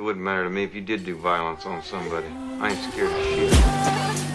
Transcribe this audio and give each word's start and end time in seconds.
It 0.00 0.04
wouldn't 0.04 0.24
matter 0.24 0.44
to 0.44 0.48
me 0.48 0.64
if 0.64 0.74
you 0.74 0.80
did 0.80 1.04
do 1.04 1.14
violence 1.14 1.66
on 1.66 1.82
somebody. 1.82 2.26
I 2.58 2.70
ain't 2.70 2.90
scared 2.90 3.12
of 3.12 3.22
shit. 3.22 4.29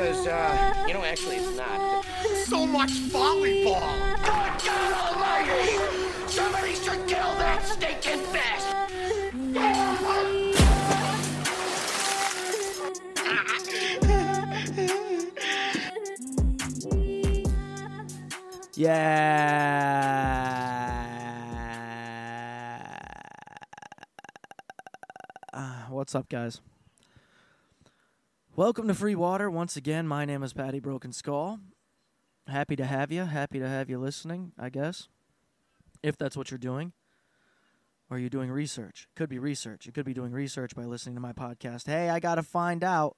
Because 0.00 0.26
uh, 0.26 0.84
you 0.88 0.94
know 0.94 1.04
actually 1.04 1.36
it's 1.36 1.54
not. 1.56 2.04
So 2.46 2.66
much 2.66 2.90
volleyball. 3.12 3.80
Good 4.16 4.54
God 4.64 4.92
Almighty! 5.12 5.76
Somebody 6.26 6.74
should 6.74 7.06
kill 7.06 7.34
that 7.36 7.62
stinking 7.66 8.20
fish. 8.32 8.64
Yeah. 18.74 19.26
Uh, 25.52 25.82
what's 25.90 26.14
up, 26.14 26.30
guys? 26.30 26.62
Welcome 28.56 28.88
to 28.88 28.94
Free 28.94 29.14
Water. 29.14 29.48
Once 29.48 29.76
again, 29.76 30.08
my 30.08 30.24
name 30.24 30.42
is 30.42 30.52
Patty 30.52 30.80
Broken 30.80 31.12
Skull. 31.12 31.60
Happy 32.48 32.74
to 32.74 32.84
have 32.84 33.12
you. 33.12 33.24
Happy 33.24 33.60
to 33.60 33.68
have 33.68 33.88
you 33.88 33.96
listening, 33.96 34.50
I 34.58 34.70
guess. 34.70 35.08
If 36.02 36.18
that's 36.18 36.36
what 36.36 36.50
you're 36.50 36.58
doing. 36.58 36.92
Or 38.10 38.18
you're 38.18 38.28
doing 38.28 38.50
research. 38.50 39.06
Could 39.14 39.28
be 39.28 39.38
research. 39.38 39.86
You 39.86 39.92
could 39.92 40.04
be 40.04 40.12
doing 40.12 40.32
research 40.32 40.74
by 40.74 40.84
listening 40.84 41.14
to 41.14 41.20
my 41.20 41.32
podcast. 41.32 41.86
Hey, 41.86 42.10
I 42.10 42.18
got 42.18 42.34
to 42.34 42.42
find 42.42 42.82
out 42.82 43.16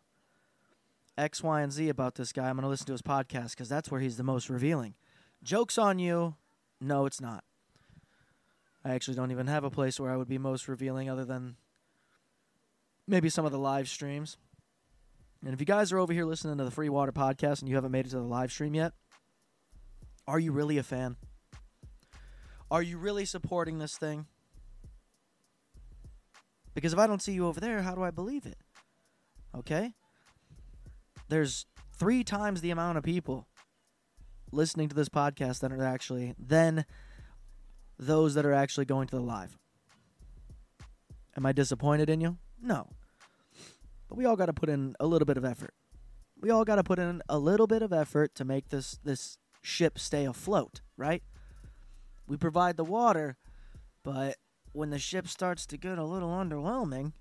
X, 1.17 1.43
Y, 1.43 1.63
and 1.63 1.73
Z 1.73 1.89
about 1.89 2.17
this 2.17 2.31
guy. 2.31 2.51
I'm 2.51 2.57
going 2.57 2.65
to 2.65 2.69
listen 2.69 2.87
to 2.89 2.93
his 2.93 3.03
podcast 3.03 3.51
because 3.51 3.71
that's 3.71 3.91
where 3.91 4.03
he's 4.03 4.19
the 4.19 4.23
most 4.23 4.51
revealing. 4.51 4.95
Joke's 5.43 5.79
on 5.79 5.99
you. 5.99 6.35
No, 6.79 7.07
it's 7.07 7.23
not. 7.23 7.43
I 8.85 8.93
actually 8.93 9.17
don't 9.17 9.31
even 9.31 9.47
have 9.47 9.65
a 9.65 9.71
place 9.71 9.99
where 9.99 10.13
I 10.13 10.17
would 10.19 10.29
be 10.29 10.39
most 10.39 10.69
revealing 10.69 11.09
other 11.09 11.25
than 11.25 11.57
maybe 13.09 13.31
some 13.31 13.47
of 13.47 13.53
the 13.53 13.59
live 13.59 13.89
streams. 13.89 14.37
And 15.45 15.53
if 15.53 15.61
you 15.61 15.67
guys 15.67 15.91
are 15.93 15.99
over 15.99 16.13
here 16.13 16.25
listening 16.25 16.59
to 16.59 16.65
the 16.65 16.71
Free 16.71 16.89
Water 16.89 17.13
podcast 17.13 17.61
and 17.61 17.69
you 17.69 17.75
haven't 17.75 17.91
made 17.91 18.07
it 18.07 18.11
to 18.11 18.17
the 18.17 18.23
live 18.23 18.53
stream 18.53 18.75
yet, 18.75 18.93
are 20.27 20.39
you 20.39 20.53
really 20.53 20.79
a 20.79 20.83
fan? 20.83 21.17
Are 22.71 22.83
you 22.83 22.97
really 22.97 23.25
supporting 23.25 23.79
this 23.79 23.97
thing? 23.97 24.27
Because 26.75 26.93
if 26.93 26.99
I 26.99 27.07
don't 27.07 27.21
see 27.21 27.33
you 27.33 27.47
over 27.47 27.61
there, 27.61 27.83
how 27.83 27.95
do 27.95 28.03
I 28.03 28.11
believe 28.11 28.47
it? 28.47 28.57
Okay? 29.55 29.95
There's 31.29 31.67
three 31.99 32.25
times 32.25 32.61
the 32.61 32.71
amount 32.71 32.99
of 32.99 33.05
people 33.05 33.49
listening 34.53 34.89
to 34.89 34.95
this 34.95 35.09
podcast 35.09 35.61
that 35.61 35.73
are 35.73 35.85
actually 35.85 36.35
than 36.39 36.85
those 37.99 38.35
that 38.35 38.47
are 38.47 38.53
actually 38.53 38.85
going 38.85 39.09
to 39.09 39.17
the 39.17 39.23
live. 39.23 39.59
Am 41.37 41.47
I 41.47 41.53
disappointed 41.53 42.09
in 42.09 42.21
you? 42.21 42.39
No. 42.61 42.89
But 44.13 44.19
we 44.19 44.27
all 44.27 44.37
got 44.37 44.47
to 44.47 44.53
put 44.53 44.69
in 44.69 44.95
a 45.01 45.07
little 45.07 45.25
bit 45.25 45.39
of 45.39 45.45
effort. 45.47 45.73
We 46.39 46.51
all 46.51 46.67
got 46.67 46.75
to 46.75 46.85
put 46.85 46.99
in 46.99 47.23
a 47.31 47.39
little 47.39 47.67
bit 47.67 47.81
of 47.81 47.95
effort 47.95 48.35
to 48.35 48.45
make 48.45 48.69
this 48.69 48.99
this 49.03 49.39
ship 49.63 49.99
stay 49.99 50.27
afloat, 50.27 50.83
right? 50.99 51.23
We 52.27 52.37
provide 52.37 52.77
the 52.77 52.85
water, 52.85 53.39
but 54.05 54.37
when 54.73 54.91
the 54.91 54.99
ship 54.99 55.29
starts 55.29 55.65
to 55.65 55.79
get 55.79 55.97
a 55.97 56.05
little 56.05 56.29
underwhelming, 56.29 57.15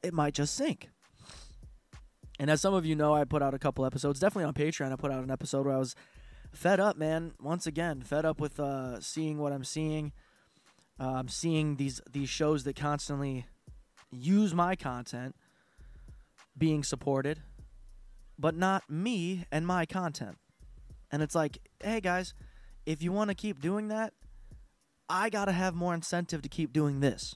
it 0.00 0.14
might 0.14 0.34
just 0.34 0.54
sink. 0.54 0.88
And 2.38 2.48
as 2.48 2.60
some 2.60 2.74
of 2.74 2.86
you 2.86 2.94
know, 2.94 3.12
I 3.12 3.24
put 3.24 3.42
out 3.42 3.52
a 3.52 3.58
couple 3.58 3.84
episodes, 3.84 4.20
definitely 4.20 4.44
on 4.44 4.54
Patreon. 4.54 4.92
I 4.92 4.96
put 4.96 5.10
out 5.10 5.24
an 5.24 5.32
episode 5.32 5.66
where 5.66 5.74
I 5.74 5.80
was 5.80 5.96
fed 6.52 6.78
up, 6.78 6.96
man. 6.96 7.32
Once 7.40 7.66
again, 7.66 8.02
fed 8.02 8.24
up 8.24 8.40
with 8.40 8.60
uh, 8.60 9.00
seeing 9.00 9.38
what 9.38 9.52
I'm 9.52 9.64
seeing. 9.64 10.12
I'm 11.00 11.26
seeing 11.26 11.74
these 11.74 12.00
these 12.08 12.28
shows 12.28 12.62
that 12.62 12.76
constantly 12.76 13.46
use 14.12 14.54
my 14.54 14.76
content 14.76 15.34
being 16.58 16.82
supported, 16.82 17.40
but 18.38 18.56
not 18.56 18.88
me 18.88 19.44
and 19.50 19.66
my 19.66 19.86
content. 19.86 20.38
And 21.10 21.22
it's 21.22 21.34
like, 21.34 21.58
hey 21.82 22.00
guys, 22.00 22.34
if 22.86 23.02
you 23.02 23.12
want 23.12 23.30
to 23.30 23.34
keep 23.34 23.60
doing 23.60 23.88
that, 23.88 24.12
I 25.08 25.30
gotta 25.30 25.52
have 25.52 25.74
more 25.74 25.94
incentive 25.94 26.42
to 26.42 26.48
keep 26.48 26.72
doing 26.72 27.00
this. 27.00 27.34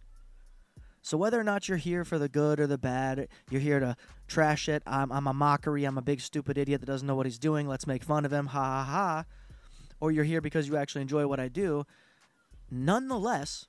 So 1.01 1.17
whether 1.17 1.41
or 1.41 1.45
not 1.45 1.69
you're 1.69 1.79
here 1.79 2.05
for 2.05 2.19
the 2.19 2.29
good 2.29 2.61
or 2.61 2.67
the 2.67 2.79
bad, 2.79 3.29
you're 3.51 3.61
here 3.61 3.81
to 3.81 3.97
trash 4.29 4.69
it. 4.69 4.83
I'm, 4.87 5.11
I'm 5.11 5.27
a 5.27 5.33
mockery. 5.33 5.85
I'm 5.85 5.99
a 5.99 6.03
big 6.03 6.21
stupid 6.21 6.57
idiot 6.57 6.81
that 6.81 6.87
doesn't 6.87 7.07
know 7.07 7.17
what 7.17 7.27
he's 7.27 7.41
doing. 7.41 7.67
Let's 7.67 7.87
make 7.87 8.05
fun 8.05 8.25
of 8.25 8.33
him. 8.33 8.47
Ha 8.47 8.63
ha 8.63 8.85
ha. 8.85 9.25
Or 10.01 10.13
you're 10.13 10.25
here 10.25 10.41
because 10.41 10.69
you 10.69 10.77
actually 10.77 11.03
enjoy 11.03 11.27
what 11.27 11.41
I 11.41 11.49
do. 11.49 11.85
Nonetheless, 12.71 13.67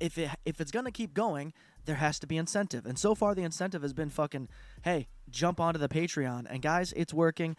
if 0.00 0.18
it 0.18 0.30
if 0.44 0.60
it's 0.60 0.70
gonna 0.70 0.90
keep 0.90 1.14
going, 1.14 1.52
there 1.86 1.96
has 1.96 2.18
to 2.18 2.26
be 2.26 2.36
incentive. 2.36 2.84
And 2.84 2.98
so 2.98 3.14
far, 3.14 3.34
the 3.34 3.42
incentive 3.42 3.82
has 3.82 3.92
been 3.92 4.10
fucking, 4.10 4.48
hey, 4.82 5.08
jump 5.30 5.60
onto 5.60 5.78
the 5.78 5.88
Patreon. 5.88 6.46
And 6.50 6.60
guys, 6.60 6.92
it's 6.94 7.14
working. 7.14 7.56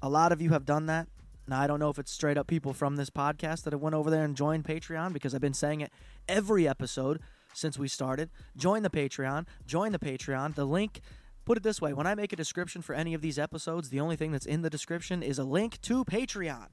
A 0.00 0.08
lot 0.08 0.32
of 0.32 0.40
you 0.40 0.50
have 0.50 0.64
done 0.64 0.86
that. 0.86 1.08
Now 1.46 1.60
I 1.60 1.66
don't 1.66 1.78
know 1.78 1.90
if 1.90 1.98
it's 1.98 2.10
straight 2.10 2.38
up 2.38 2.46
people 2.46 2.72
from 2.72 2.96
this 2.96 3.10
podcast 3.10 3.64
that 3.64 3.72
have 3.72 3.82
went 3.82 3.94
over 3.94 4.10
there 4.10 4.24
and 4.24 4.36
joined 4.36 4.64
Patreon 4.64 5.12
because 5.12 5.34
I've 5.34 5.40
been 5.40 5.52
saying 5.52 5.82
it 5.82 5.92
every 6.26 6.66
episode 6.66 7.20
since 7.52 7.78
we 7.78 7.86
started. 7.86 8.30
Join 8.56 8.82
the 8.82 8.90
Patreon. 8.90 9.46
Join 9.66 9.92
the 9.92 9.98
Patreon. 9.98 10.54
The 10.54 10.64
link. 10.64 11.00
Put 11.44 11.58
it 11.58 11.62
this 11.62 11.82
way: 11.82 11.92
when 11.92 12.06
I 12.06 12.14
make 12.14 12.32
a 12.32 12.36
description 12.36 12.80
for 12.80 12.94
any 12.94 13.12
of 13.12 13.20
these 13.20 13.38
episodes, 13.38 13.90
the 13.90 14.00
only 14.00 14.16
thing 14.16 14.32
that's 14.32 14.46
in 14.46 14.62
the 14.62 14.70
description 14.70 15.22
is 15.22 15.38
a 15.38 15.44
link 15.44 15.78
to 15.82 16.02
Patreon. 16.06 16.68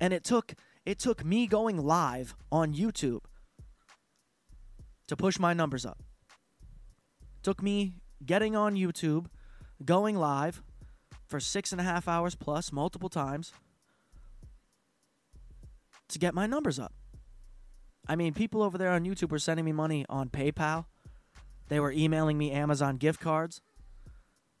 And 0.00 0.12
it 0.12 0.24
took 0.24 0.54
it 0.84 0.98
took 0.98 1.24
me 1.24 1.46
going 1.46 1.78
live 1.78 2.34
on 2.50 2.74
YouTube 2.74 3.20
to 5.08 5.16
push 5.16 5.38
my 5.38 5.52
numbers 5.52 5.84
up. 5.84 5.98
Took 7.42 7.62
me 7.62 7.94
getting 8.24 8.54
on 8.54 8.76
YouTube, 8.76 9.26
going 9.84 10.16
live 10.16 10.62
for 11.26 11.40
six 11.40 11.72
and 11.72 11.80
a 11.80 11.84
half 11.84 12.08
hours 12.08 12.34
plus, 12.34 12.72
multiple 12.72 13.08
times, 13.08 13.52
to 16.08 16.18
get 16.18 16.34
my 16.34 16.46
numbers 16.46 16.78
up. 16.78 16.92
I 18.08 18.16
mean, 18.16 18.32
people 18.32 18.62
over 18.62 18.78
there 18.78 18.92
on 18.92 19.04
YouTube 19.04 19.30
were 19.30 19.38
sending 19.38 19.66
me 19.66 19.72
money 19.72 20.06
on 20.08 20.30
PayPal. 20.30 20.86
They 21.68 21.80
were 21.80 21.92
emailing 21.92 22.38
me 22.38 22.50
Amazon 22.50 22.96
gift 22.96 23.20
cards. 23.20 23.60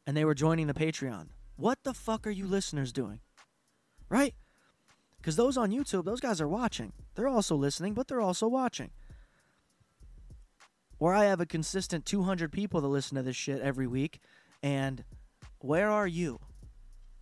And 0.06 0.16
they 0.16 0.24
were 0.24 0.34
joining 0.34 0.66
the 0.66 0.74
Patreon. 0.74 1.28
What 1.56 1.78
the 1.82 1.94
fuck 1.94 2.26
are 2.26 2.30
you 2.30 2.46
listeners 2.46 2.92
doing? 2.92 3.20
Right? 4.10 4.34
Because 5.18 5.36
those 5.36 5.56
on 5.56 5.70
YouTube, 5.70 6.04
those 6.04 6.20
guys 6.20 6.40
are 6.40 6.48
watching. 6.48 6.92
They're 7.14 7.28
also 7.28 7.56
listening, 7.56 7.94
but 7.94 8.08
they're 8.08 8.20
also 8.20 8.46
watching. 8.46 8.90
Where 10.98 11.14
I 11.14 11.24
have 11.26 11.40
a 11.40 11.46
consistent 11.46 12.04
200 12.04 12.52
people 12.52 12.80
that 12.80 12.88
listen 12.88 13.16
to 13.16 13.22
this 13.22 13.36
shit 13.36 13.60
every 13.60 13.86
week. 13.86 14.20
And 14.62 15.04
where 15.60 15.90
are 15.90 16.06
you? 16.06 16.40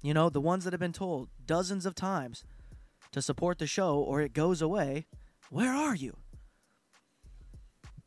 You 0.02 0.14
know, 0.14 0.30
the 0.30 0.40
ones 0.40 0.64
that 0.64 0.72
have 0.72 0.80
been 0.80 0.92
told 0.92 1.28
dozens 1.44 1.86
of 1.86 1.94
times 1.94 2.44
to 3.12 3.22
support 3.22 3.58
the 3.58 3.66
show 3.66 3.96
or 3.96 4.20
it 4.20 4.32
goes 4.32 4.62
away. 4.62 5.06
Where 5.50 5.72
are 5.72 5.94
you? 5.94 6.16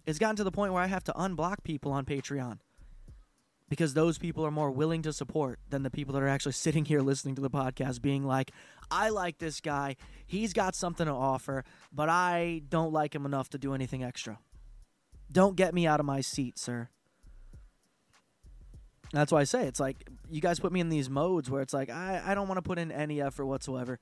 It's 0.05 0.19
gotten 0.19 0.35
to 0.37 0.43
the 0.43 0.51
point 0.51 0.73
where 0.73 0.81
I 0.81 0.87
have 0.87 1.03
to 1.05 1.13
unblock 1.13 1.63
people 1.63 1.91
on 1.91 2.05
Patreon 2.05 2.59
because 3.69 3.93
those 3.93 4.17
people 4.17 4.45
are 4.45 4.51
more 4.51 4.71
willing 4.71 5.03
to 5.03 5.13
support 5.13 5.59
than 5.69 5.83
the 5.83 5.91
people 5.91 6.13
that 6.13 6.23
are 6.23 6.27
actually 6.27 6.51
sitting 6.65 6.85
here 6.85 7.01
listening 7.01 7.35
to 7.35 7.41
the 7.41 7.49
podcast 7.49 8.01
being 8.01 8.25
like, 8.25 8.51
I 8.89 9.09
like 9.09 9.37
this 9.37 9.61
guy. 9.61 9.95
He's 10.25 10.53
got 10.53 10.75
something 10.75 11.05
to 11.05 11.13
offer, 11.13 11.63
but 11.93 12.09
I 12.09 12.63
don't 12.67 12.91
like 12.91 13.13
him 13.13 13.25
enough 13.25 13.49
to 13.49 13.57
do 13.57 13.73
anything 13.73 14.03
extra. 14.03 14.39
Don't 15.31 15.55
get 15.55 15.73
me 15.73 15.85
out 15.85 15.99
of 15.99 16.05
my 16.05 16.21
seat, 16.21 16.57
sir. 16.57 16.89
That's 19.11 19.31
why 19.31 19.41
I 19.41 19.43
say 19.43 19.67
it's 19.67 19.79
like 19.79 20.07
you 20.29 20.41
guys 20.41 20.59
put 20.59 20.71
me 20.71 20.79
in 20.79 20.89
these 20.89 21.09
modes 21.09 21.49
where 21.49 21.61
it's 21.61 21.73
like 21.73 21.89
I, 21.89 22.21
I 22.23 22.35
don't 22.35 22.47
want 22.47 22.57
to 22.57 22.61
put 22.61 22.77
in 22.77 22.91
any 22.91 23.21
effort 23.21 23.45
whatsoever. 23.45 23.99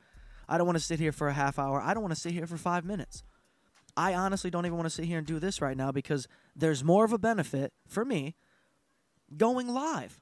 I 0.50 0.58
don't 0.58 0.68
want 0.68 0.78
to 0.78 0.84
sit 0.84 1.00
here 1.00 1.12
for 1.12 1.28
a 1.28 1.34
half 1.34 1.60
hour. 1.60 1.82
I 1.82 1.94
don't 1.94 2.04
want 2.04 2.14
to 2.14 2.20
sit 2.20 2.34
here 2.34 2.48
for 2.48 2.58
five 2.58 2.86
minutes. 2.86 3.24
I 3.96 4.14
honestly 4.14 4.50
don't 4.50 4.66
even 4.66 4.78
want 4.78 4.86
to 4.86 4.94
sit 4.94 5.06
here 5.06 5.18
and 5.18 5.26
do 5.26 5.40
this 5.40 5.62
right 5.62 5.76
now 5.76 5.92
because 5.92 6.28
there's 6.56 6.84
more 6.84 7.04
of 7.04 7.14
a 7.14 7.18
benefit 7.18 7.74
for 7.88 8.06
me 8.06 8.36
going 9.36 9.68
live. 9.68 10.20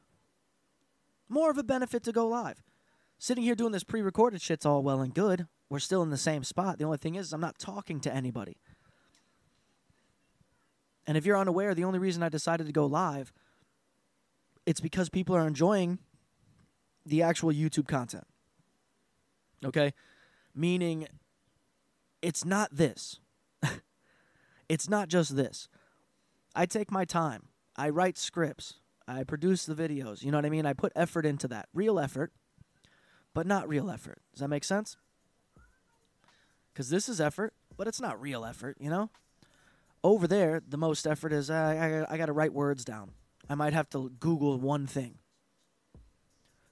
More 1.27 1.49
of 1.49 1.57
a 1.57 1.63
benefit 1.63 2.03
to 2.03 2.11
go 2.11 2.27
live. 2.27 2.63
Sitting 3.17 3.43
here 3.43 3.55
doing 3.55 3.71
this 3.71 3.83
pre 3.83 4.01
recorded 4.01 4.41
shit's 4.41 4.65
all 4.65 4.83
well 4.83 5.01
and 5.01 5.13
good. 5.13 5.47
We're 5.69 5.79
still 5.79 6.03
in 6.03 6.09
the 6.09 6.17
same 6.17 6.43
spot. 6.43 6.77
The 6.77 6.85
only 6.85 6.97
thing 6.97 7.15
is, 7.15 7.33
I'm 7.33 7.41
not 7.41 7.57
talking 7.57 7.99
to 8.01 8.13
anybody. 8.13 8.57
And 11.07 11.17
if 11.17 11.25
you're 11.25 11.37
unaware, 11.37 11.75
the 11.75 11.83
only 11.83 11.99
reason 11.99 12.23
I 12.23 12.29
decided 12.29 12.67
to 12.67 12.73
go 12.73 12.85
live 12.85 13.31
it's 14.65 14.79
because 14.79 15.09
people 15.09 15.35
are 15.35 15.47
enjoying 15.47 15.99
the 17.05 17.21
actual 17.21 17.51
YouTube 17.51 17.87
content. 17.87 18.25
Okay? 19.63 19.93
Meaning 20.55 21.07
it's 22.21 22.43
not 22.43 22.75
this. 22.75 23.19
it's 24.69 24.89
not 24.89 25.07
just 25.07 25.35
this. 25.35 25.67
I 26.55 26.65
take 26.65 26.91
my 26.91 27.05
time. 27.05 27.49
I 27.75 27.89
write 27.89 28.17
scripts. 28.17 28.75
I 29.07 29.23
produce 29.23 29.65
the 29.65 29.75
videos. 29.75 30.23
You 30.23 30.31
know 30.31 30.37
what 30.37 30.45
I 30.45 30.49
mean? 30.49 30.65
I 30.65 30.73
put 30.73 30.91
effort 30.95 31.25
into 31.25 31.47
that. 31.49 31.67
Real 31.73 31.99
effort, 31.99 32.31
but 33.33 33.45
not 33.45 33.69
real 33.69 33.91
effort. 33.91 34.21
Does 34.33 34.39
that 34.39 34.47
make 34.47 34.63
sense? 34.63 34.97
Because 36.73 36.89
this 36.89 37.07
is 37.07 37.21
effort, 37.21 37.53
but 37.77 37.87
it's 37.87 38.01
not 38.01 38.19
real 38.19 38.43
effort, 38.43 38.77
you 38.79 38.89
know? 38.89 39.11
Over 40.05 40.27
there, 40.27 40.61
the 40.67 40.77
most 40.77 41.07
effort 41.07 41.33
is 41.33 41.49
uh, 41.49 42.05
I, 42.07 42.13
I 42.13 42.17
got 42.19 42.27
to 42.27 42.31
write 42.31 42.53
words 42.53 42.85
down. 42.85 43.09
I 43.49 43.55
might 43.55 43.73
have 43.73 43.89
to 43.89 44.11
Google 44.19 44.59
one 44.59 44.85
thing. 44.85 45.17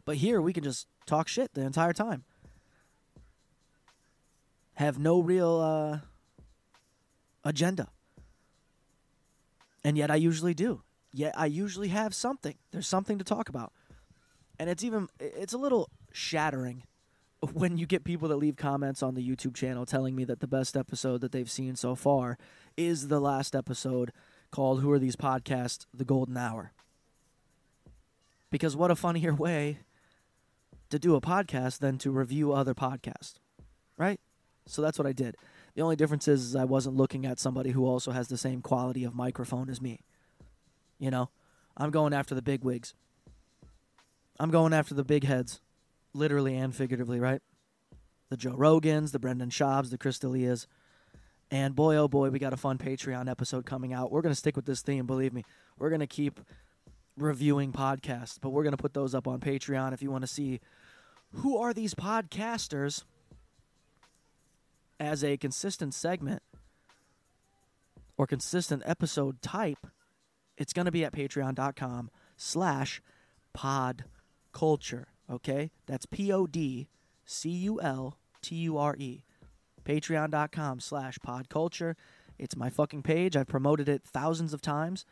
But 0.06 0.18
here, 0.18 0.40
we 0.40 0.54
can 0.54 0.64
just 0.64 0.88
talk 1.08 1.28
shit 1.28 1.52
the 1.56 1.62
entire 1.62 1.94
time. 1.94 2.26
Have 4.76 5.00
no 5.00 5.20
real 5.20 5.60
uh, 5.60 6.00
agenda. 7.44 7.88
And 9.84 9.98
yet, 9.98 10.12
I 10.12 10.16
usually 10.18 10.54
do. 10.54 10.84
Yet, 11.12 11.34
I 11.36 11.48
usually 11.48 11.88
have 11.88 12.14
something. 12.14 12.54
There's 12.70 12.86
something 12.86 13.18
to 13.18 13.24
talk 13.24 13.50
about. 13.50 13.74
And 14.60 14.70
it's 14.70 14.84
even, 14.84 15.08
it's 15.20 15.54
a 15.54 15.58
little 15.58 15.90
shattering 16.12 16.84
when 17.54 17.78
you 17.78 17.88
get 17.88 18.04
people 18.04 18.28
that 18.28 18.38
leave 18.38 18.58
comments 18.58 19.02
on 19.02 19.16
the 19.16 19.28
YouTube 19.28 19.56
channel 19.56 19.88
telling 19.88 20.16
me 20.16 20.24
that 20.26 20.40
the 20.40 20.48
best 20.48 20.78
episode 20.78 21.22
that 21.22 21.32
they've 21.32 21.50
seen 21.50 21.76
so 21.76 21.96
far 21.96 22.38
is 22.78 23.08
the 23.08 23.20
last 23.20 23.56
episode 23.56 24.12
called 24.52 24.82
Who 24.82 24.92
Are 24.92 25.00
These 25.00 25.16
Podcasts? 25.16 25.86
The 25.94 26.06
Golden 26.06 26.38
Hour. 26.38 26.72
Because 28.52 28.76
what 28.76 28.92
a 28.92 28.96
funnier 28.96 29.34
way 29.34 29.80
to 30.90 31.00
do 31.00 31.16
a 31.16 31.22
podcast 31.22 31.80
than 31.80 31.98
to 32.00 32.12
review 32.12 32.54
other 32.54 32.76
podcasts, 32.76 33.36
right? 33.98 34.20
So 34.68 34.82
that's 34.82 34.98
what 34.98 35.08
I 35.08 35.12
did. 35.12 35.36
The 35.76 35.82
only 35.82 35.96
difference 35.96 36.28
is, 36.28 36.44
is 36.44 36.56
I 36.56 36.66
wasn't 36.66 36.96
looking 36.96 37.26
at 37.26 37.40
somebody 37.40 37.72
who 37.72 37.86
also 37.86 38.12
has 38.12 38.28
the 38.28 38.38
same 38.38 38.62
quality 38.62 39.04
of 39.04 39.16
microphone 39.16 39.70
as 39.70 39.82
me. 39.82 40.02
You 41.00 41.10
know, 41.10 41.30
I'm 41.76 41.90
going 41.90 42.14
after 42.14 42.36
the 42.36 42.42
big 42.42 42.64
wigs. 42.64 42.94
I'm 44.40 44.52
going 44.52 44.74
after 44.74 44.94
the 44.94 45.04
big 45.04 45.24
heads, 45.24 45.62
literally 46.14 46.56
and 46.56 46.76
figuratively, 46.76 47.20
right? 47.20 47.42
The 48.30 48.38
Joe 48.38 48.56
Rogans, 48.56 49.12
the 49.12 49.20
Brendan 49.20 49.50
Schaubs, 49.50 49.90
the 49.90 49.98
Chris 49.98 50.20
D'Elias. 50.20 50.68
And 51.54 51.76
boy, 51.76 51.98
oh 51.98 52.08
boy, 52.08 52.32
we 52.32 52.40
got 52.40 52.52
a 52.52 52.58
fun 52.58 52.80
Patreon 52.80 53.30
episode 53.30 53.64
coming 53.64 53.94
out. 53.94 54.12
We're 54.12 54.24
going 54.24 54.32
to 54.32 54.36
stick 54.36 54.56
with 54.56 54.66
this 54.66 54.82
theme, 54.82 55.06
believe 55.06 55.34
me. 55.34 55.46
We're 55.78 55.90
going 55.90 56.00
to 56.00 56.08
keep 56.08 56.40
reviewing 57.16 57.72
podcasts, 57.72 58.40
but 58.42 58.50
we're 58.50 58.64
going 58.64 58.76
to 58.76 58.82
put 58.82 58.96
those 58.96 59.14
up 59.14 59.28
on 59.28 59.40
Patreon 59.40 59.94
if 59.94 60.02
you 60.02 60.10
want 60.10 60.24
to 60.24 60.28
see 60.28 60.62
who 61.32 61.60
are 61.60 61.72
these 61.72 61.94
podcasters 61.94 63.04
as 65.00 65.24
a 65.24 65.38
consistent 65.38 65.94
segment 65.94 66.42
or 68.18 68.26
consistent 68.26 68.82
episode 68.84 69.40
type. 69.44 69.86
It's 70.58 70.74
going 70.74 70.88
to 70.88 70.92
be 70.92 71.06
at 71.06 71.14
patreon.com 71.14 72.10
slash 72.36 73.00
pod 73.54 74.06
culture. 74.54 75.10
Okay? 75.30 75.70
That's 75.86 76.08
P 76.08 76.32
O 76.32 76.48
D 76.48 76.88
C 77.26 77.52
U 77.52 77.80
L 77.80 78.18
T 78.42 78.56
U 78.56 78.80
R 78.80 78.96
E. 78.98 79.22
Patreon.com 79.86 80.80
slash 80.80 81.18
pod 81.24 81.50
culture. 81.50 81.96
It's 82.40 82.56
my 82.56 82.70
fucking 82.70 83.04
page. 83.04 83.36
I've 83.36 83.48
promoted 83.48 83.88
it 83.88 84.04
thousands 84.04 84.54
of 84.54 84.62
times. 84.62 85.06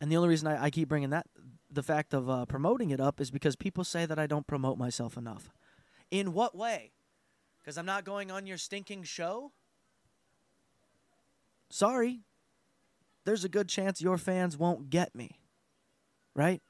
And 0.00 0.10
the 0.10 0.16
only 0.16 0.28
reason 0.28 0.48
I, 0.48 0.64
I 0.64 0.70
keep 0.70 0.88
bringing 0.88 1.10
that, 1.10 1.26
the 1.70 1.82
fact 1.82 2.12
of 2.12 2.28
uh, 2.28 2.44
promoting 2.46 2.90
it 2.90 3.00
up, 3.00 3.20
is 3.20 3.30
because 3.30 3.56
people 3.56 3.84
say 3.84 4.04
that 4.06 4.18
I 4.18 4.26
don't 4.26 4.46
promote 4.46 4.78
myself 4.78 5.16
enough. 5.16 5.50
In 6.10 6.32
what 6.32 6.56
way? 6.56 6.92
Because 7.60 7.78
I'm 7.78 7.86
not 7.86 8.04
going 8.04 8.30
on 8.30 8.46
your 8.46 8.58
stinking 8.58 9.04
show? 9.04 9.52
Sorry. 11.70 12.20
There's 13.24 13.44
a 13.44 13.48
good 13.48 13.68
chance 13.68 14.02
your 14.02 14.18
fans 14.18 14.56
won't 14.58 14.90
get 14.90 15.14
me. 15.14 15.38
Right? 16.34 16.60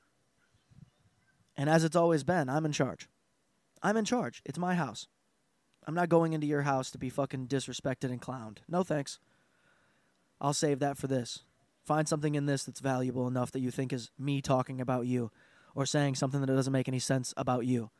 And 1.57 1.71
as 1.71 1.85
it's 1.85 1.97
always 1.97 2.25
been, 2.25 2.49
I'm 2.49 2.67
in 2.67 2.73
charge. 2.73 3.09
I'm 3.83 3.97
in 3.97 4.05
charge. 4.05 4.43
It's 4.45 4.59
my 4.59 4.75
house. 4.75 5.09
I'm 5.87 5.95
not 5.95 6.09
going 6.09 6.33
into 6.33 6.47
your 6.47 6.63
house 6.63 6.91
to 6.93 6.99
be 6.99 7.11
fucking 7.11 7.49
disrespected 7.49 8.11
and 8.11 8.21
clowned. 8.21 8.59
No 8.69 8.83
thanks. 8.83 9.19
I'll 10.41 10.53
save 10.53 10.79
that 10.81 10.97
for 10.97 11.07
this. 11.07 11.45
Find 11.85 12.07
something 12.09 12.35
in 12.35 12.47
this 12.47 12.65
that's 12.65 12.81
valuable 12.81 13.27
enough 13.27 13.51
that 13.53 13.61
you 13.61 13.71
think 13.71 13.93
is 13.93 14.11
me 14.19 14.41
talking 14.41 14.81
about 14.81 15.07
you 15.07 15.31
or 15.75 15.87
saying 15.87 16.15
something 16.15 16.41
that 16.41 16.47
doesn't 16.47 16.73
make 16.73 16.89
any 16.89 16.99
sense 16.99 17.35
about 17.37 17.67
you. 17.67 17.91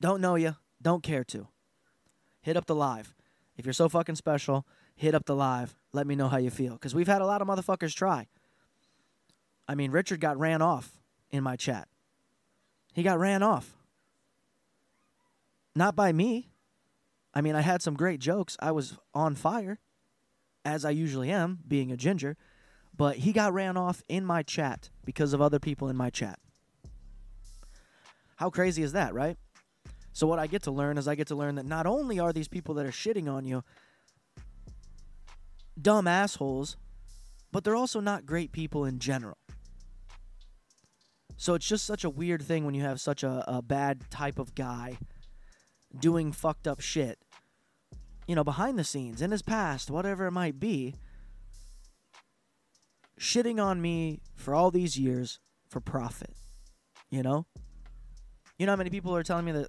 Don't 0.00 0.20
know 0.20 0.36
you, 0.36 0.56
don't 0.80 1.02
care 1.02 1.24
to. 1.24 1.48
Hit 2.42 2.56
up 2.56 2.66
the 2.66 2.74
live. 2.74 3.14
If 3.56 3.66
you're 3.66 3.72
so 3.72 3.88
fucking 3.88 4.14
special, 4.14 4.66
hit 4.94 5.14
up 5.14 5.26
the 5.26 5.34
live. 5.34 5.76
Let 5.92 6.06
me 6.06 6.14
know 6.14 6.28
how 6.28 6.38
you 6.38 6.50
feel. 6.50 6.74
Because 6.74 6.94
we've 6.94 7.06
had 7.06 7.20
a 7.20 7.26
lot 7.26 7.42
of 7.42 7.48
motherfuckers 7.48 7.94
try. 7.94 8.28
I 9.68 9.74
mean, 9.74 9.90
Richard 9.90 10.20
got 10.20 10.38
ran 10.38 10.62
off 10.62 11.00
in 11.30 11.42
my 11.42 11.56
chat. 11.56 11.88
He 12.94 13.02
got 13.02 13.18
ran 13.18 13.42
off. 13.42 13.76
Not 15.74 15.94
by 15.94 16.12
me. 16.12 16.49
I 17.40 17.42
mean, 17.42 17.56
I 17.56 17.62
had 17.62 17.80
some 17.80 17.94
great 17.94 18.20
jokes. 18.20 18.54
I 18.60 18.70
was 18.70 18.98
on 19.14 19.34
fire, 19.34 19.78
as 20.62 20.84
I 20.84 20.90
usually 20.90 21.30
am, 21.30 21.60
being 21.66 21.90
a 21.90 21.96
ginger. 21.96 22.36
But 22.94 23.16
he 23.16 23.32
got 23.32 23.54
ran 23.54 23.78
off 23.78 24.02
in 24.10 24.26
my 24.26 24.42
chat 24.42 24.90
because 25.06 25.32
of 25.32 25.40
other 25.40 25.58
people 25.58 25.88
in 25.88 25.96
my 25.96 26.10
chat. 26.10 26.38
How 28.36 28.50
crazy 28.50 28.82
is 28.82 28.92
that, 28.92 29.14
right? 29.14 29.38
So, 30.12 30.26
what 30.26 30.38
I 30.38 30.48
get 30.48 30.64
to 30.64 30.70
learn 30.70 30.98
is 30.98 31.08
I 31.08 31.14
get 31.14 31.28
to 31.28 31.34
learn 31.34 31.54
that 31.54 31.64
not 31.64 31.86
only 31.86 32.20
are 32.20 32.30
these 32.30 32.46
people 32.46 32.74
that 32.74 32.84
are 32.84 32.90
shitting 32.90 33.26
on 33.26 33.46
you 33.46 33.64
dumb 35.80 36.06
assholes, 36.06 36.76
but 37.52 37.64
they're 37.64 37.74
also 37.74 38.00
not 38.00 38.26
great 38.26 38.52
people 38.52 38.84
in 38.84 38.98
general. 38.98 39.38
So, 41.38 41.54
it's 41.54 41.66
just 41.66 41.86
such 41.86 42.04
a 42.04 42.10
weird 42.10 42.42
thing 42.42 42.66
when 42.66 42.74
you 42.74 42.82
have 42.82 43.00
such 43.00 43.22
a, 43.22 43.42
a 43.48 43.62
bad 43.62 44.10
type 44.10 44.38
of 44.38 44.54
guy 44.54 44.98
doing 45.98 46.32
fucked 46.32 46.66
up 46.66 46.80
shit, 46.80 47.18
you 48.30 48.36
know, 48.36 48.44
behind 48.44 48.78
the 48.78 48.84
scenes, 48.84 49.20
in 49.20 49.32
his 49.32 49.42
past, 49.42 49.90
whatever 49.90 50.24
it 50.24 50.30
might 50.30 50.60
be, 50.60 50.94
shitting 53.18 53.60
on 53.60 53.82
me 53.82 54.20
for 54.36 54.54
all 54.54 54.70
these 54.70 54.96
years 54.96 55.40
for 55.68 55.80
profit. 55.80 56.36
You 57.10 57.24
know? 57.24 57.46
You 58.56 58.66
know 58.66 58.72
how 58.72 58.76
many 58.76 58.88
people 58.88 59.16
are 59.16 59.24
telling 59.24 59.46
me 59.46 59.50
that 59.50 59.66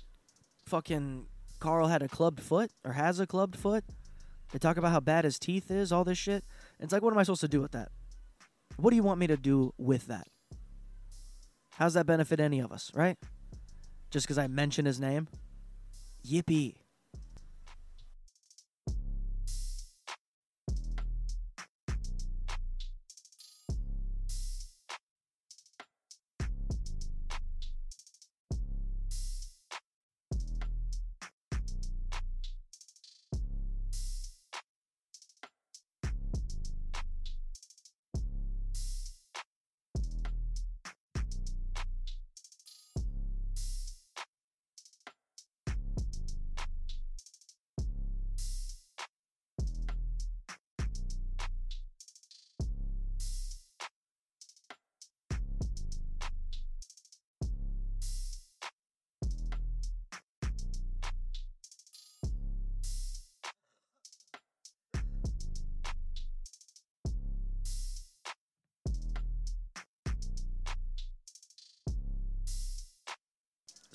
fucking 0.67 1.25
Carl 1.59 1.87
had 1.87 2.03
a 2.03 2.07
clubbed 2.07 2.39
foot 2.39 2.69
or 2.85 2.93
has 2.93 3.19
a 3.19 3.25
clubbed 3.25 3.55
foot? 3.55 3.83
They 4.51 4.59
talk 4.59 4.77
about 4.77 4.91
how 4.91 4.99
bad 4.99 5.25
his 5.25 5.39
teeth 5.39 5.71
is, 5.71 5.91
all 5.91 6.03
this 6.03 6.19
shit. 6.19 6.43
It's 6.79 6.93
like, 6.93 7.01
what 7.01 7.13
am 7.13 7.17
I 7.17 7.23
supposed 7.23 7.41
to 7.41 7.47
do 7.47 7.61
with 7.61 7.71
that? 7.71 7.89
What 8.77 8.91
do 8.91 8.95
you 8.95 9.01
want 9.01 9.19
me 9.19 9.25
to 9.25 9.37
do 9.37 9.73
with 9.79 10.05
that? 10.05 10.27
How's 11.77 11.95
that 11.95 12.05
benefit 12.05 12.39
any 12.39 12.59
of 12.59 12.71
us, 12.71 12.91
right? 12.93 13.17
Just 14.11 14.27
because 14.27 14.37
I 14.37 14.45
mention 14.45 14.85
his 14.85 14.99
name? 14.99 15.29
Yippee. 16.23 16.75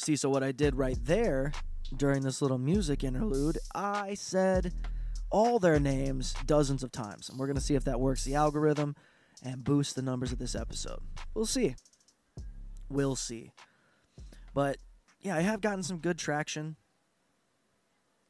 See, 0.06 0.14
so 0.14 0.30
what 0.30 0.44
I 0.44 0.52
did 0.52 0.76
right 0.76 0.96
there 1.02 1.50
during 1.96 2.22
this 2.22 2.40
little 2.40 2.58
music 2.58 3.02
interlude, 3.02 3.58
I 3.75 4.14
said, 4.14 4.72
all 5.30 5.58
their 5.58 5.80
names 5.80 6.32
dozens 6.46 6.84
of 6.84 6.92
times. 6.92 7.28
And 7.28 7.40
we're 7.40 7.48
going 7.48 7.56
to 7.56 7.60
see 7.60 7.75
if 7.75 7.82
that 7.86 7.98
works 7.98 8.22
the 8.22 8.36
algorithm 8.36 8.94
and 9.42 9.64
boost 9.64 9.96
the 9.96 10.02
numbers 10.02 10.30
of 10.30 10.38
this 10.38 10.54
episode. 10.54 11.00
We'll 11.34 11.44
see. 11.44 11.75
We'll 12.88 13.16
see. 13.16 13.50
But 14.54 14.76
yeah, 15.22 15.34
I 15.34 15.40
have 15.40 15.60
gotten 15.60 15.82
some 15.82 15.98
good 15.98 16.18
traction 16.18 16.76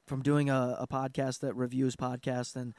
from 0.06 0.22
doing 0.22 0.48
a, 0.48 0.78
a 0.80 0.86
podcast 0.86 1.40
that 1.40 1.54
reviews 1.54 1.94
podcasts, 1.94 2.56
and 2.56 2.72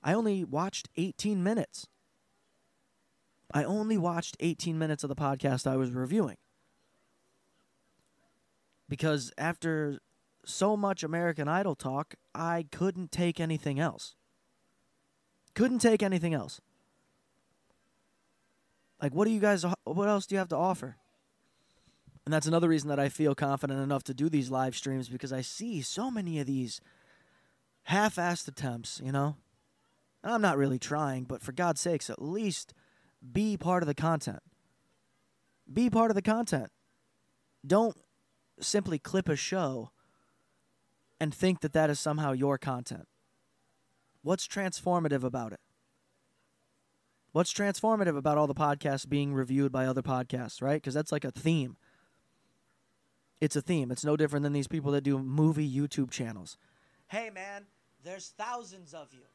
I 0.00 0.12
only 0.12 0.44
watched 0.44 0.88
18 0.96 1.42
minutes. 1.42 1.88
I 3.52 3.64
only 3.64 3.98
watched 3.98 4.36
18 4.38 4.78
minutes 4.78 5.02
of 5.02 5.08
the 5.08 5.16
podcast 5.16 5.66
I 5.66 5.76
was 5.76 5.90
reviewing. 5.90 6.36
Because 8.92 9.32
after 9.38 10.00
so 10.44 10.76
much 10.76 11.02
American 11.02 11.48
Idol 11.48 11.74
talk, 11.74 12.14
I 12.34 12.66
couldn't 12.70 13.10
take 13.10 13.40
anything 13.40 13.80
else. 13.80 14.16
Couldn't 15.54 15.78
take 15.78 16.02
anything 16.02 16.34
else. 16.34 16.60
Like, 19.00 19.14
what 19.14 19.24
do 19.24 19.30
you 19.30 19.40
guys, 19.40 19.64
what 19.84 20.08
else 20.10 20.26
do 20.26 20.34
you 20.34 20.38
have 20.40 20.50
to 20.50 20.58
offer? 20.58 20.96
And 22.26 22.34
that's 22.34 22.46
another 22.46 22.68
reason 22.68 22.90
that 22.90 23.00
I 23.00 23.08
feel 23.08 23.34
confident 23.34 23.80
enough 23.80 24.04
to 24.04 24.12
do 24.12 24.28
these 24.28 24.50
live 24.50 24.76
streams 24.76 25.08
because 25.08 25.32
I 25.32 25.40
see 25.40 25.80
so 25.80 26.10
many 26.10 26.38
of 26.38 26.46
these 26.46 26.82
half 27.84 28.16
assed 28.16 28.46
attempts, 28.46 29.00
you 29.02 29.10
know? 29.10 29.36
And 30.22 30.34
I'm 30.34 30.42
not 30.42 30.58
really 30.58 30.78
trying, 30.78 31.24
but 31.24 31.42
for 31.42 31.52
God's 31.52 31.80
sakes, 31.80 32.10
at 32.10 32.20
least 32.20 32.74
be 33.32 33.56
part 33.56 33.82
of 33.82 33.86
the 33.86 33.94
content. 33.94 34.42
Be 35.72 35.88
part 35.88 36.10
of 36.10 36.14
the 36.14 36.20
content. 36.20 36.68
Don't 37.66 37.96
simply 38.62 38.98
clip 38.98 39.28
a 39.28 39.36
show 39.36 39.90
and 41.20 41.34
think 41.34 41.60
that 41.60 41.72
that 41.72 41.90
is 41.90 42.00
somehow 42.00 42.32
your 42.32 42.58
content. 42.58 43.06
What's 44.22 44.46
transformative 44.46 45.24
about 45.24 45.52
it? 45.52 45.60
What's 47.32 47.52
transformative 47.52 48.16
about 48.16 48.38
all 48.38 48.46
the 48.46 48.54
podcasts 48.54 49.08
being 49.08 49.32
reviewed 49.32 49.72
by 49.72 49.86
other 49.86 50.02
podcasts, 50.02 50.60
right? 50.60 50.76
Because 50.76 50.94
that's 50.94 51.12
like 51.12 51.24
a 51.24 51.30
theme. 51.30 51.76
It's 53.40 53.56
a 53.56 53.62
theme. 53.62 53.90
It's 53.90 54.04
no 54.04 54.16
different 54.16 54.42
than 54.42 54.52
these 54.52 54.68
people 54.68 54.92
that 54.92 55.02
do 55.02 55.18
movie 55.18 55.68
YouTube 55.68 56.10
channels. 56.10 56.56
Hey, 57.08 57.30
man, 57.30 57.66
there's 58.04 58.32
thousands 58.38 58.94
of 58.94 59.12
you. 59.12 59.31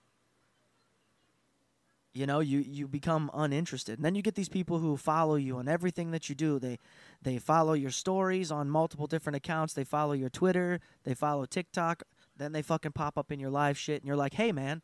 You 2.18 2.26
know, 2.26 2.40
you, 2.40 2.60
you 2.60 2.88
become 2.88 3.30
uninterested. 3.32 4.00
And 4.00 4.04
then 4.04 4.16
you 4.16 4.24
get 4.24 4.34
these 4.34 4.50
people 4.50 4.80
who 4.80 4.98
follow 4.98 5.36
you 5.36 5.58
on 5.58 5.68
everything 5.68 6.10
that 6.12 6.30
you 6.30 6.34
do. 6.36 6.58
They 6.58 6.80
they 7.22 7.38
follow 7.38 7.74
your 7.74 7.92
stories 7.92 8.52
on 8.52 8.72
multiple 8.72 9.06
different 9.06 9.36
accounts. 9.36 9.76
They 9.76 9.84
follow 9.84 10.14
your 10.14 10.30
Twitter. 10.30 10.80
They 11.04 11.14
follow 11.14 11.46
TikTok. 11.46 12.02
Then 12.36 12.54
they 12.54 12.64
fucking 12.64 12.94
pop 12.94 13.20
up 13.20 13.32
in 13.32 13.40
your 13.40 13.52
live 13.52 13.78
shit, 13.78 14.02
and 14.02 14.08
you're 14.08 14.16
like, 14.16 14.34
hey, 14.34 14.52
man, 14.52 14.82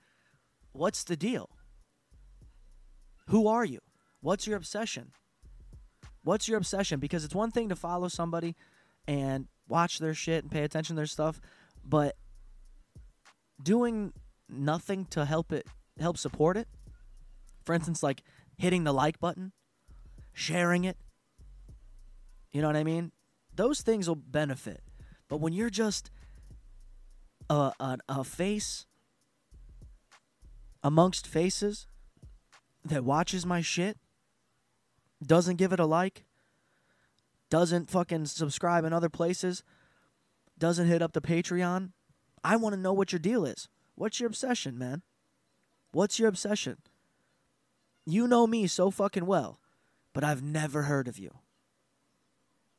what's 0.73 1.03
the 1.03 1.17
deal? 1.17 1.49
Who 3.29 3.47
are 3.47 3.65
you? 3.65 3.79
What's 4.21 4.45
your 4.45 4.57
obsession? 4.57 5.11
What's 6.23 6.47
your 6.47 6.57
obsession? 6.59 6.99
Because 6.99 7.25
it's 7.25 7.33
one 7.33 7.49
thing 7.49 7.67
to 7.69 7.75
follow 7.75 8.09
somebody 8.09 8.55
and 9.07 9.47
watch 9.67 9.97
their 9.97 10.13
shit 10.13 10.43
and 10.43 10.51
pay 10.51 10.63
attention 10.63 10.95
to 10.95 10.99
their 10.99 11.07
stuff, 11.07 11.41
but 11.83 12.15
doing 13.61 14.13
nothing 14.47 15.05
to 15.05 15.25
help 15.25 15.51
it 15.51 15.65
help 15.99 16.17
support 16.19 16.57
it. 16.57 16.67
For 17.63 17.73
instance, 17.73 18.03
like 18.03 18.23
hitting 18.57 18.83
the 18.83 18.93
like 18.93 19.19
button, 19.19 19.51
sharing 20.33 20.83
it. 20.83 20.97
You 22.51 22.61
know 22.61 22.67
what 22.67 22.75
I 22.75 22.83
mean? 22.83 23.11
Those 23.55 23.81
things 23.81 24.07
will 24.07 24.15
benefit. 24.15 24.81
But 25.27 25.37
when 25.37 25.53
you're 25.53 25.69
just 25.69 26.11
a, 27.49 27.71
a, 27.79 27.97
a 28.09 28.23
face 28.23 28.85
amongst 30.83 31.25
faces 31.27 31.87
that 32.85 33.03
watches 33.03 33.45
my 33.45 33.61
shit, 33.61 33.97
doesn't 35.25 35.55
give 35.55 35.71
it 35.71 35.79
a 35.79 35.85
like, 35.85 36.25
doesn't 37.49 37.89
fucking 37.89 38.25
subscribe 38.25 38.83
in 38.83 38.93
other 38.93 39.09
places, 39.09 39.63
doesn't 40.57 40.87
hit 40.87 41.01
up 41.01 41.13
the 41.13 41.21
Patreon, 41.21 41.91
I 42.43 42.57
want 42.57 42.75
to 42.75 42.81
know 42.81 42.93
what 42.93 43.11
your 43.11 43.19
deal 43.19 43.45
is. 43.45 43.69
What's 43.95 44.19
your 44.19 44.27
obsession, 44.27 44.77
man? 44.77 45.01
What's 45.91 46.19
your 46.19 46.27
obsession? 46.27 46.77
You 48.05 48.27
know 48.27 48.47
me 48.47 48.67
so 48.67 48.91
fucking 48.91 49.25
well, 49.25 49.59
but 50.13 50.23
I've 50.23 50.43
never 50.43 50.83
heard 50.83 51.07
of 51.07 51.17
you. 51.17 51.31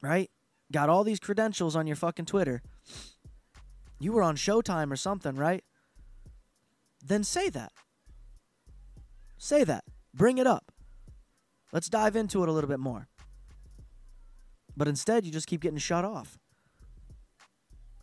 Right? 0.00 0.30
Got 0.70 0.88
all 0.88 1.04
these 1.04 1.20
credentials 1.20 1.76
on 1.76 1.86
your 1.86 1.96
fucking 1.96 2.26
Twitter. 2.26 2.62
You 3.98 4.12
were 4.12 4.22
on 4.22 4.36
Showtime 4.36 4.90
or 4.90 4.96
something, 4.96 5.36
right? 5.36 5.64
Then 7.04 7.24
say 7.24 7.48
that. 7.50 7.72
Say 9.38 9.64
that. 9.64 9.84
Bring 10.12 10.38
it 10.38 10.46
up. 10.46 10.72
Let's 11.72 11.88
dive 11.88 12.16
into 12.16 12.42
it 12.42 12.48
a 12.48 12.52
little 12.52 12.68
bit 12.68 12.80
more. 12.80 13.08
But 14.76 14.88
instead, 14.88 15.24
you 15.24 15.32
just 15.32 15.46
keep 15.46 15.60
getting 15.60 15.78
shut 15.78 16.04
off. 16.04 16.38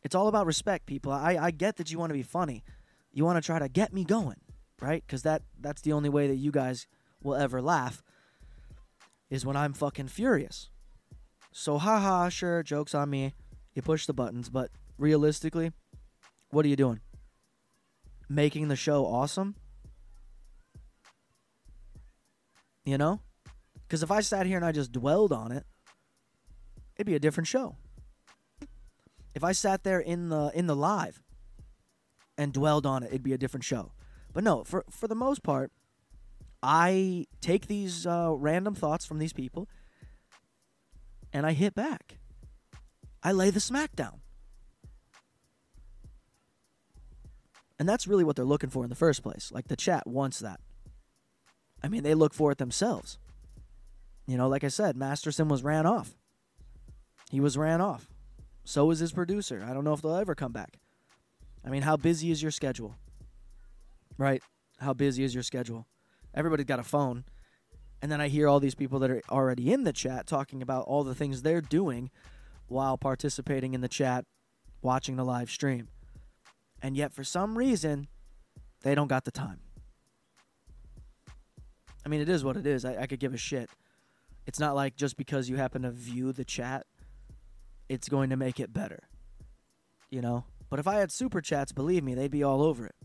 It's 0.03 0.15
all 0.15 0.27
about 0.27 0.45
respect, 0.45 0.85
people. 0.85 1.11
I, 1.11 1.37
I 1.39 1.51
get 1.51 1.77
that 1.77 1.91
you 1.91 1.99
want 1.99 2.09
to 2.09 2.15
be 2.15 2.23
funny. 2.23 2.63
You 3.13 3.25
want 3.25 3.37
to 3.37 3.45
try 3.45 3.59
to 3.59 3.69
get 3.69 3.93
me 3.93 4.03
going, 4.03 4.39
right? 4.81 5.03
Because 5.05 5.23
that, 5.23 5.43
that's 5.59 5.81
the 5.81 5.93
only 5.93 6.09
way 6.09 6.27
that 6.27 6.35
you 6.35 6.51
guys 6.51 6.87
will 7.23 7.35
ever 7.35 7.61
laugh 7.61 8.03
is 9.29 9.45
when 9.45 9.55
I'm 9.55 9.73
fucking 9.73 10.07
furious. 10.09 10.69
So, 11.51 11.77
haha, 11.77 12.29
sure, 12.29 12.63
joke's 12.63 12.95
on 12.95 13.09
me. 13.09 13.33
You 13.73 13.81
push 13.81 14.05
the 14.05 14.13
buttons, 14.13 14.49
but 14.49 14.71
realistically, 14.97 15.71
what 16.49 16.65
are 16.65 16.69
you 16.69 16.75
doing? 16.75 16.99
Making 18.29 18.67
the 18.67 18.75
show 18.75 19.05
awesome? 19.05 19.55
You 22.85 22.97
know? 22.97 23.21
Because 23.87 24.03
if 24.03 24.11
I 24.11 24.21
sat 24.21 24.45
here 24.45 24.57
and 24.57 24.65
I 24.65 24.71
just 24.71 24.91
dwelled 24.91 25.33
on 25.33 25.51
it, 25.51 25.65
it'd 26.95 27.07
be 27.07 27.15
a 27.15 27.19
different 27.19 27.47
show. 27.47 27.75
If 29.35 29.43
I 29.43 29.51
sat 29.51 29.83
there 29.83 29.99
in 29.99 30.29
the 30.29 30.51
in 30.53 30.67
the 30.67 30.75
live 30.75 31.21
and 32.37 32.53
dwelled 32.53 32.85
on 32.85 33.03
it, 33.03 33.07
it'd 33.07 33.23
be 33.23 33.33
a 33.33 33.37
different 33.37 33.63
show. 33.63 33.91
But 34.33 34.43
no, 34.43 34.63
for 34.63 34.85
for 34.89 35.07
the 35.07 35.15
most 35.15 35.43
part, 35.43 35.71
I 36.63 37.25
take 37.41 37.67
these 37.67 38.05
uh, 38.05 38.33
random 38.35 38.75
thoughts 38.75 39.05
from 39.05 39.19
these 39.19 39.33
people 39.33 39.67
and 41.33 41.45
I 41.45 41.53
hit 41.53 41.73
back. 41.73 42.17
I 43.23 43.31
lay 43.31 43.49
the 43.49 43.59
smackdown. 43.59 44.19
And 47.79 47.89
that's 47.89 48.07
really 48.07 48.23
what 48.23 48.35
they're 48.35 48.45
looking 48.45 48.69
for 48.69 48.83
in 48.83 48.89
the 48.89 48.95
first 48.95 49.23
place. 49.23 49.51
Like 49.51 49.67
the 49.67 49.75
chat 49.75 50.05
wants 50.05 50.39
that. 50.39 50.59
I 51.83 51.87
mean, 51.87 52.03
they 52.03 52.13
look 52.13 52.33
for 52.33 52.51
it 52.51 52.59
themselves. 52.59 53.17
You 54.27 54.37
know, 54.37 54.47
like 54.47 54.63
I 54.63 54.67
said, 54.67 54.95
Masterson 54.95 55.47
was 55.47 55.63
ran 55.63 55.87
off. 55.87 56.13
He 57.31 57.39
was 57.39 57.57
ran 57.57 57.81
off. 57.81 58.07
So 58.63 58.85
was 58.85 58.99
his 58.99 59.11
producer. 59.11 59.65
I 59.67 59.73
don't 59.73 59.83
know 59.83 59.93
if 59.93 60.01
they'll 60.01 60.15
ever 60.15 60.35
come 60.35 60.51
back. 60.51 60.77
I 61.65 61.69
mean, 61.69 61.81
how 61.81 61.97
busy 61.97 62.29
is 62.29 62.41
your 62.41 62.51
schedule? 62.51 62.95
Right? 64.17 64.43
How 64.79 64.93
busy 64.93 65.23
is 65.23 65.33
your 65.33 65.43
schedule? 65.43 65.87
Everybody's 66.33 66.65
got 66.65 66.79
a 66.79 66.83
phone. 66.83 67.25
And 68.01 68.11
then 68.11 68.19
I 68.19 68.29
hear 68.29 68.47
all 68.47 68.59
these 68.59 68.75
people 68.75 68.99
that 68.99 69.11
are 69.11 69.21
already 69.29 69.71
in 69.71 69.83
the 69.83 69.93
chat 69.93 70.25
talking 70.25 70.61
about 70.61 70.85
all 70.85 71.03
the 71.03 71.13
things 71.13 71.41
they're 71.41 71.61
doing 71.61 72.09
while 72.67 72.97
participating 72.97 73.73
in 73.73 73.81
the 73.81 73.87
chat, 73.87 74.25
watching 74.81 75.17
the 75.17 75.25
live 75.25 75.51
stream. 75.51 75.87
And 76.81 76.97
yet, 76.97 77.13
for 77.13 77.23
some 77.23 77.57
reason, 77.57 78.07
they 78.81 78.95
don't 78.95 79.07
got 79.07 79.25
the 79.25 79.31
time. 79.31 79.59
I 82.03 82.09
mean, 82.09 82.21
it 82.21 82.29
is 82.29 82.43
what 82.43 82.57
it 82.57 82.65
is. 82.65 82.85
I, 82.85 83.03
I 83.03 83.05
could 83.05 83.19
give 83.19 83.33
a 83.33 83.37
shit. 83.37 83.69
It's 84.47 84.59
not 84.59 84.75
like 84.75 84.95
just 84.95 85.17
because 85.17 85.49
you 85.49 85.57
happen 85.57 85.83
to 85.83 85.91
view 85.91 86.33
the 86.33 86.45
chat, 86.45 86.87
it's 87.87 88.09
going 88.09 88.31
to 88.31 88.37
make 88.37 88.59
it 88.59 88.73
better. 88.73 89.03
You 90.09 90.21
know? 90.21 90.45
But 90.69 90.79
if 90.79 90.87
I 90.87 90.95
had 90.95 91.11
super 91.11 91.41
chats, 91.41 91.71
believe 91.71 92.03
me, 92.03 92.15
they'd 92.15 92.31
be 92.31 92.43
all 92.43 92.63
over 92.63 92.87
it. 92.87 92.95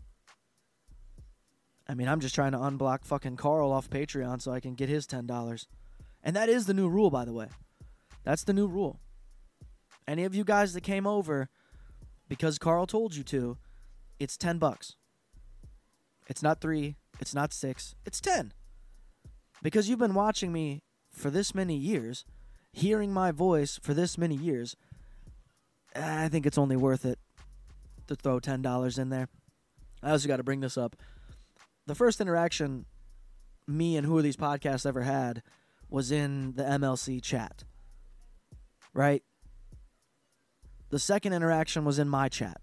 I 1.87 1.93
mean, 1.93 2.07
I'm 2.07 2.19
just 2.19 2.35
trying 2.35 2.51
to 2.51 2.57
unblock 2.57 3.05
fucking 3.05 3.37
Carl 3.37 3.71
off 3.71 3.89
Patreon 3.89 4.41
so 4.41 4.51
I 4.51 4.59
can 4.59 4.75
get 4.75 4.89
his 4.89 5.07
$10. 5.07 5.65
And 6.23 6.35
that 6.35 6.49
is 6.49 6.65
the 6.65 6.73
new 6.73 6.89
rule, 6.89 7.09
by 7.09 7.23
the 7.23 7.33
way. 7.33 7.47
That's 8.23 8.43
the 8.43 8.53
new 8.53 8.67
rule. 8.67 8.99
Any 10.07 10.25
of 10.25 10.35
you 10.35 10.43
guys 10.43 10.73
that 10.73 10.81
came 10.81 11.07
over 11.07 11.49
because 12.27 12.57
Carl 12.57 12.85
told 12.85 13.15
you 13.15 13.23
to, 13.23 13.57
it's 14.19 14.37
10 14.37 14.57
bucks. 14.57 14.95
It's 16.27 16.43
not 16.43 16.59
3, 16.59 16.97
it's 17.21 17.33
not 17.33 17.53
6, 17.53 17.95
it's 18.05 18.19
10. 18.19 18.51
Because 19.63 19.87
you've 19.87 19.99
been 19.99 20.13
watching 20.13 20.51
me 20.51 20.83
for 21.09 21.29
this 21.29 21.55
many 21.55 21.75
years, 21.75 22.25
hearing 22.73 23.13
my 23.13 23.31
voice 23.31 23.79
for 23.81 23.93
this 23.93 24.17
many 24.17 24.35
years, 24.35 24.75
I 25.95 26.27
think 26.27 26.45
it's 26.45 26.57
only 26.57 26.75
worth 26.75 27.05
it 27.05 27.17
to 28.07 28.15
throw 28.15 28.39
$10 28.39 28.99
in 28.99 29.09
there. 29.09 29.29
I 30.03 30.11
also 30.11 30.27
got 30.27 30.37
to 30.37 30.43
bring 30.43 30.59
this 30.59 30.77
up. 30.77 30.95
The 31.87 31.95
first 31.95 32.21
interaction 32.21 32.85
me 33.67 33.97
and 33.97 34.05
who 34.05 34.17
are 34.17 34.21
these 34.21 34.37
podcasts 34.37 34.85
ever 34.85 35.01
had 35.01 35.41
was 35.89 36.11
in 36.11 36.53
the 36.53 36.63
MLC 36.63 37.21
chat. 37.21 37.63
Right? 38.93 39.23
The 40.89 40.99
second 40.99 41.33
interaction 41.33 41.83
was 41.85 41.99
in 41.99 42.07
my 42.07 42.29
chat. 42.29 42.61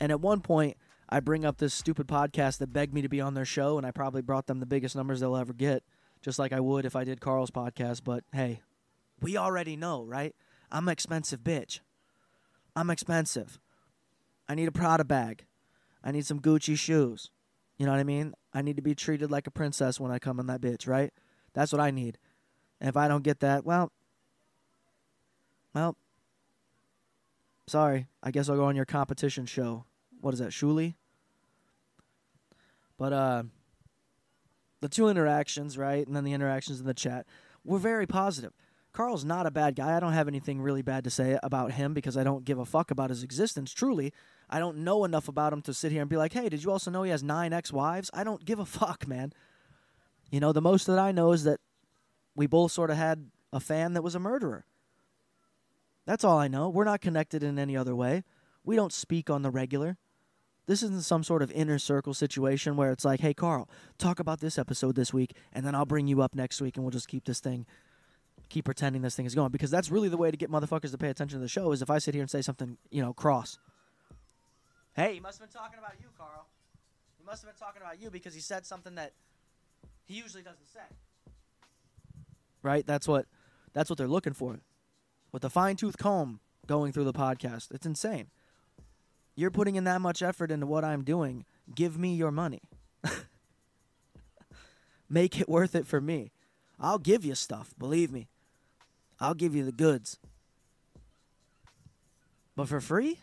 And 0.00 0.10
at 0.10 0.20
one 0.20 0.40
point, 0.40 0.76
I 1.08 1.20
bring 1.20 1.44
up 1.44 1.58
this 1.58 1.74
stupid 1.74 2.06
podcast 2.06 2.58
that 2.58 2.72
begged 2.72 2.94
me 2.94 3.02
to 3.02 3.08
be 3.08 3.20
on 3.20 3.34
their 3.34 3.44
show, 3.44 3.78
and 3.78 3.86
I 3.86 3.90
probably 3.90 4.22
brought 4.22 4.46
them 4.46 4.60
the 4.60 4.66
biggest 4.66 4.96
numbers 4.96 5.20
they'll 5.20 5.36
ever 5.36 5.52
get, 5.52 5.84
just 6.20 6.38
like 6.38 6.52
I 6.52 6.60
would 6.60 6.84
if 6.84 6.96
I 6.96 7.04
did 7.04 7.20
Carl's 7.20 7.50
podcast. 7.50 8.02
But 8.02 8.24
hey, 8.32 8.60
we 9.20 9.36
already 9.36 9.76
know, 9.76 10.04
right? 10.04 10.34
I'm 10.70 10.88
an 10.88 10.92
expensive 10.92 11.40
bitch. 11.40 11.80
I'm 12.74 12.90
expensive. 12.90 13.60
I 14.48 14.54
need 14.54 14.68
a 14.68 14.72
Prada 14.72 15.04
bag. 15.04 15.44
I 16.02 16.10
need 16.10 16.26
some 16.26 16.40
Gucci 16.40 16.76
shoes. 16.76 17.30
You 17.82 17.86
know 17.86 17.94
what 17.94 17.98
I 18.00 18.04
mean? 18.04 18.32
I 18.54 18.62
need 18.62 18.76
to 18.76 18.82
be 18.82 18.94
treated 18.94 19.32
like 19.32 19.48
a 19.48 19.50
princess 19.50 19.98
when 19.98 20.12
I 20.12 20.20
come 20.20 20.38
in 20.38 20.46
that 20.46 20.60
bitch, 20.60 20.86
right? 20.86 21.12
That's 21.52 21.72
what 21.72 21.80
I 21.80 21.90
need. 21.90 22.16
And 22.80 22.88
if 22.88 22.96
I 22.96 23.08
don't 23.08 23.24
get 23.24 23.40
that, 23.40 23.64
well, 23.64 23.90
well, 25.74 25.96
sorry. 27.66 28.06
I 28.22 28.30
guess 28.30 28.48
I'll 28.48 28.54
go 28.54 28.66
on 28.66 28.76
your 28.76 28.84
competition 28.84 29.46
show. 29.46 29.84
What 30.20 30.32
is 30.32 30.38
that, 30.38 30.50
Shuli? 30.50 30.94
But 32.98 33.12
uh, 33.12 33.42
the 34.80 34.88
two 34.88 35.08
interactions, 35.08 35.76
right, 35.76 36.06
and 36.06 36.14
then 36.14 36.22
the 36.22 36.34
interactions 36.34 36.78
in 36.78 36.86
the 36.86 36.94
chat 36.94 37.26
were 37.64 37.80
very 37.80 38.06
positive. 38.06 38.52
Carl's 38.92 39.24
not 39.24 39.44
a 39.44 39.50
bad 39.50 39.74
guy. 39.74 39.96
I 39.96 39.98
don't 39.98 40.12
have 40.12 40.28
anything 40.28 40.60
really 40.60 40.82
bad 40.82 41.02
to 41.02 41.10
say 41.10 41.36
about 41.42 41.72
him 41.72 41.94
because 41.94 42.16
I 42.16 42.22
don't 42.22 42.44
give 42.44 42.60
a 42.60 42.64
fuck 42.64 42.92
about 42.92 43.10
his 43.10 43.24
existence. 43.24 43.72
Truly, 43.72 44.12
I 44.52 44.58
don't 44.58 44.78
know 44.78 45.04
enough 45.04 45.28
about 45.28 45.54
him 45.54 45.62
to 45.62 45.72
sit 45.72 45.92
here 45.92 46.02
and 46.02 46.10
be 46.10 46.18
like, 46.18 46.34
hey, 46.34 46.50
did 46.50 46.62
you 46.62 46.70
also 46.70 46.90
know 46.90 47.02
he 47.02 47.10
has 47.10 47.22
nine 47.22 47.54
ex 47.54 47.72
wives? 47.72 48.10
I 48.12 48.22
don't 48.22 48.44
give 48.44 48.58
a 48.58 48.66
fuck, 48.66 49.08
man. 49.08 49.32
You 50.30 50.40
know, 50.40 50.52
the 50.52 50.60
most 50.60 50.86
that 50.86 50.98
I 50.98 51.10
know 51.10 51.32
is 51.32 51.44
that 51.44 51.58
we 52.36 52.46
both 52.46 52.70
sort 52.70 52.90
of 52.90 52.98
had 52.98 53.30
a 53.50 53.60
fan 53.60 53.94
that 53.94 54.02
was 54.02 54.14
a 54.14 54.20
murderer. 54.20 54.66
That's 56.04 56.22
all 56.22 56.38
I 56.38 56.48
know. 56.48 56.68
We're 56.68 56.84
not 56.84 57.00
connected 57.00 57.42
in 57.42 57.58
any 57.58 57.76
other 57.76 57.96
way. 57.96 58.24
We 58.62 58.76
don't 58.76 58.92
speak 58.92 59.30
on 59.30 59.40
the 59.40 59.50
regular. 59.50 59.96
This 60.66 60.82
isn't 60.82 61.04
some 61.04 61.24
sort 61.24 61.42
of 61.42 61.50
inner 61.52 61.78
circle 61.78 62.12
situation 62.12 62.76
where 62.76 62.92
it's 62.92 63.04
like, 63.04 63.20
hey, 63.20 63.34
Carl, 63.34 63.70
talk 63.98 64.20
about 64.20 64.40
this 64.40 64.58
episode 64.58 64.96
this 64.96 65.14
week, 65.14 65.34
and 65.52 65.66
then 65.66 65.74
I'll 65.74 65.86
bring 65.86 66.06
you 66.06 66.20
up 66.20 66.34
next 66.34 66.60
week 66.60 66.76
and 66.76 66.84
we'll 66.84 66.92
just 66.92 67.08
keep 67.08 67.24
this 67.24 67.40
thing 67.40 67.66
keep 68.48 68.66
pretending 68.66 69.00
this 69.00 69.16
thing 69.16 69.24
is 69.24 69.34
going 69.34 69.50
because 69.50 69.70
that's 69.70 69.90
really 69.90 70.10
the 70.10 70.16
way 70.16 70.30
to 70.30 70.36
get 70.36 70.50
motherfuckers 70.50 70.90
to 70.90 70.98
pay 70.98 71.08
attention 71.08 71.38
to 71.38 71.42
the 71.42 71.48
show 71.48 71.72
is 71.72 71.80
if 71.80 71.88
I 71.88 71.98
sit 71.98 72.12
here 72.12 72.22
and 72.22 72.30
say 72.30 72.42
something, 72.42 72.76
you 72.90 73.02
know, 73.02 73.14
cross. 73.14 73.58
Hey, 74.94 75.14
he 75.14 75.20
must 75.20 75.40
have 75.40 75.50
been 75.50 75.60
talking 75.60 75.78
about 75.78 75.94
you, 76.00 76.08
Carl. 76.18 76.46
He 77.18 77.24
must 77.24 77.42
have 77.42 77.50
been 77.50 77.58
talking 77.58 77.80
about 77.80 78.00
you 78.00 78.10
because 78.10 78.34
he 78.34 78.40
said 78.40 78.66
something 78.66 78.94
that 78.96 79.12
he 80.04 80.14
usually 80.14 80.42
doesn't 80.42 80.66
say. 80.66 80.80
Right? 82.62 82.86
That's 82.86 83.08
what 83.08 83.26
that's 83.72 83.88
what 83.88 83.96
they're 83.96 84.08
looking 84.08 84.34
for. 84.34 84.60
With 85.30 85.44
a 85.44 85.50
fine-tooth 85.50 85.96
comb 85.96 86.40
going 86.66 86.92
through 86.92 87.04
the 87.04 87.12
podcast. 87.12 87.72
It's 87.72 87.86
insane. 87.86 88.28
You're 89.34 89.50
putting 89.50 89.76
in 89.76 89.84
that 89.84 90.02
much 90.02 90.22
effort 90.22 90.50
into 90.50 90.66
what 90.66 90.84
I'm 90.84 91.04
doing. 91.04 91.46
Give 91.74 91.98
me 91.98 92.14
your 92.14 92.30
money. 92.30 92.60
Make 95.08 95.40
it 95.40 95.48
worth 95.48 95.74
it 95.74 95.86
for 95.86 96.00
me. 96.00 96.32
I'll 96.78 96.98
give 96.98 97.24
you 97.24 97.34
stuff, 97.34 97.74
believe 97.78 98.12
me. 98.12 98.28
I'll 99.20 99.34
give 99.34 99.54
you 99.54 99.64
the 99.64 99.72
goods. 99.72 100.18
But 102.56 102.68
for 102.68 102.80
free? 102.80 103.20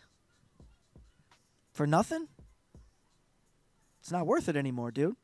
For 1.80 1.86
nothing? 1.86 2.28
It's 4.00 4.12
not 4.12 4.26
worth 4.26 4.50
it 4.50 4.54
anymore, 4.54 4.90
dude. 4.90 5.16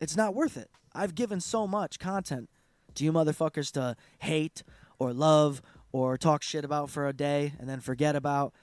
It's 0.00 0.16
not 0.16 0.32
worth 0.32 0.56
it. 0.56 0.70
I've 0.94 1.16
given 1.16 1.40
so 1.40 1.66
much 1.66 1.98
content 1.98 2.48
to 2.94 3.02
you 3.02 3.12
motherfuckers 3.12 3.72
to 3.72 3.96
hate 4.20 4.62
or 5.00 5.12
love 5.12 5.60
or 5.90 6.16
talk 6.16 6.44
shit 6.44 6.64
about 6.64 6.88
for 6.88 7.08
a 7.08 7.12
day 7.12 7.54
and 7.58 7.68
then 7.68 7.80
forget 7.80 8.14
about. 8.14 8.54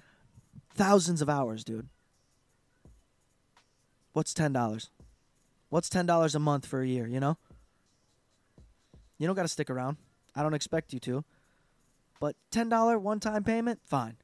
Thousands 0.75 1.21
of 1.21 1.27
hours, 1.27 1.65
dude. 1.65 1.89
What's 4.13 4.33
$10? 4.33 4.87
What's 5.67 5.89
$10 5.89 6.35
a 6.35 6.39
month 6.39 6.65
for 6.65 6.79
a 6.79 6.87
year, 6.87 7.05
you 7.05 7.19
know? 7.19 7.37
You 9.17 9.27
don't 9.27 9.35
got 9.35 9.41
to 9.41 9.49
stick 9.49 9.69
around. 9.69 9.97
I 10.33 10.41
don't 10.41 10.53
expect 10.53 10.93
you 10.93 11.01
to. 11.01 11.25
But 12.21 12.37
$10 12.53 13.01
one 13.01 13.19
time 13.19 13.43
payment, 13.43 13.81
fine. 13.83 14.15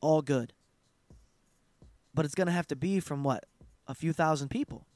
All 0.00 0.22
good. 0.22 0.54
But 2.14 2.24
it's 2.24 2.34
going 2.34 2.46
to 2.46 2.52
have 2.52 2.66
to 2.68 2.76
be 2.76 3.00
from 3.00 3.24
what? 3.24 3.46
A 3.86 3.94
few 3.94 4.12
thousand 4.12 4.48
people. 4.48 4.86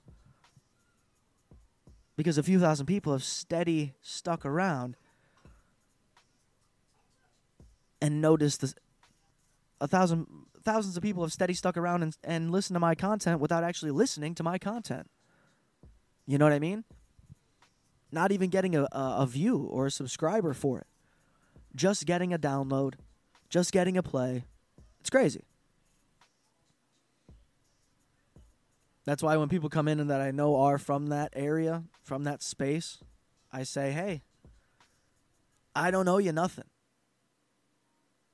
Because 2.17 2.39
a 2.39 2.43
few 2.43 2.59
thousand 2.59 2.87
people 2.87 3.13
have 3.13 3.25
steady 3.25 3.95
stuck 4.01 4.45
around 4.45 4.97
and 8.01 8.21
noticed 8.21 8.61
this. 8.61 8.75
A 9.81 9.87
thousand 9.87 10.27
thousands 10.63 10.97
of 10.97 11.03
people 11.03 11.23
have 11.23 11.33
steady 11.33 11.55
stuck 11.55 11.77
around 11.77 12.03
and, 12.03 12.17
and 12.25 12.51
listened 12.51 12.75
to 12.75 12.81
my 12.81 12.95
content 12.95 13.41
without 13.41 13.63
actually 13.63 13.93
listening 13.93 14.35
to 14.35 14.43
my 14.43 14.59
content. 14.59 15.09
You 16.27 16.39
know 16.39 16.45
what 16.45 16.53
I 16.53 16.59
mean? 16.59 16.85
not 18.17 18.33
even 18.33 18.51
getting 18.51 18.75
a, 18.75 18.83
a, 18.83 19.17
a 19.19 19.27
view 19.27 19.59
or 19.71 19.87
a 19.87 19.91
subscriber 19.91 20.53
for 20.53 20.79
it. 20.79 20.87
Just 21.75 22.07
getting 22.07 22.33
a 22.33 22.39
download, 22.39 22.95
just 23.49 23.73
getting 23.73 23.97
a 23.97 24.03
play. 24.03 24.45
It's 25.01 25.11
crazy. 25.11 25.45
That's 29.07 29.23
why 29.23 29.37
when 29.37 29.49
people 29.49 29.69
come 29.69 29.89
in 29.89 30.01
and 30.01 30.11
that 30.11 30.21
I 30.21 30.33
know 30.33 30.57
are 30.57 30.79
from 30.79 31.07
that 31.07 31.33
area, 31.35 31.85
from 32.03 32.25
that 32.25 32.43
space, 32.43 32.99
I 33.53 33.63
say, 33.63 33.93
hey, 33.93 34.23
I 35.75 35.93
don't 35.93 36.09
owe 36.09 36.19
you 36.19 36.33
nothing. 36.33 36.65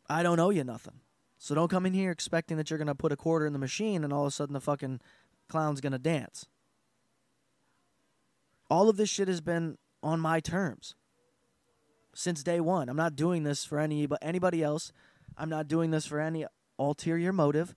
I 0.08 0.22
don't 0.22 0.40
owe 0.40 0.50
you 0.50 0.64
nothing. 0.64 1.00
So 1.38 1.54
don't 1.54 1.70
come 1.70 1.84
in 1.84 1.92
here 1.92 2.10
expecting 2.10 2.56
that 2.56 2.70
you're 2.70 2.78
going 2.78 2.86
to 2.86 2.94
put 2.94 3.12
a 3.12 3.16
quarter 3.16 3.46
in 3.46 3.52
the 3.52 3.58
machine 3.58 4.02
and 4.02 4.12
all 4.12 4.22
of 4.22 4.28
a 4.28 4.30
sudden 4.30 4.54
the 4.54 4.60
fucking 4.60 5.00
clown's 5.48 5.80
going 5.80 5.92
to 5.92 5.98
dance. 5.98 6.46
All 8.70 8.88
of 8.88 8.96
this 8.96 9.10
shit 9.10 9.28
has 9.28 9.42
been 9.42 9.76
on 10.02 10.20
my 10.20 10.40
terms 10.40 10.94
since 12.14 12.42
day 12.42 12.60
one. 12.60 12.88
I'm 12.88 12.96
not 12.96 13.16
doing 13.16 13.42
this 13.42 13.64
for 13.64 13.78
any 13.78 14.06
but 14.06 14.20
anybody 14.22 14.62
else. 14.62 14.92
I'm 15.36 15.50
not 15.50 15.68
doing 15.68 15.90
this 15.90 16.06
for 16.06 16.18
any 16.18 16.46
ulterior 16.78 17.32
motive. 17.32 17.74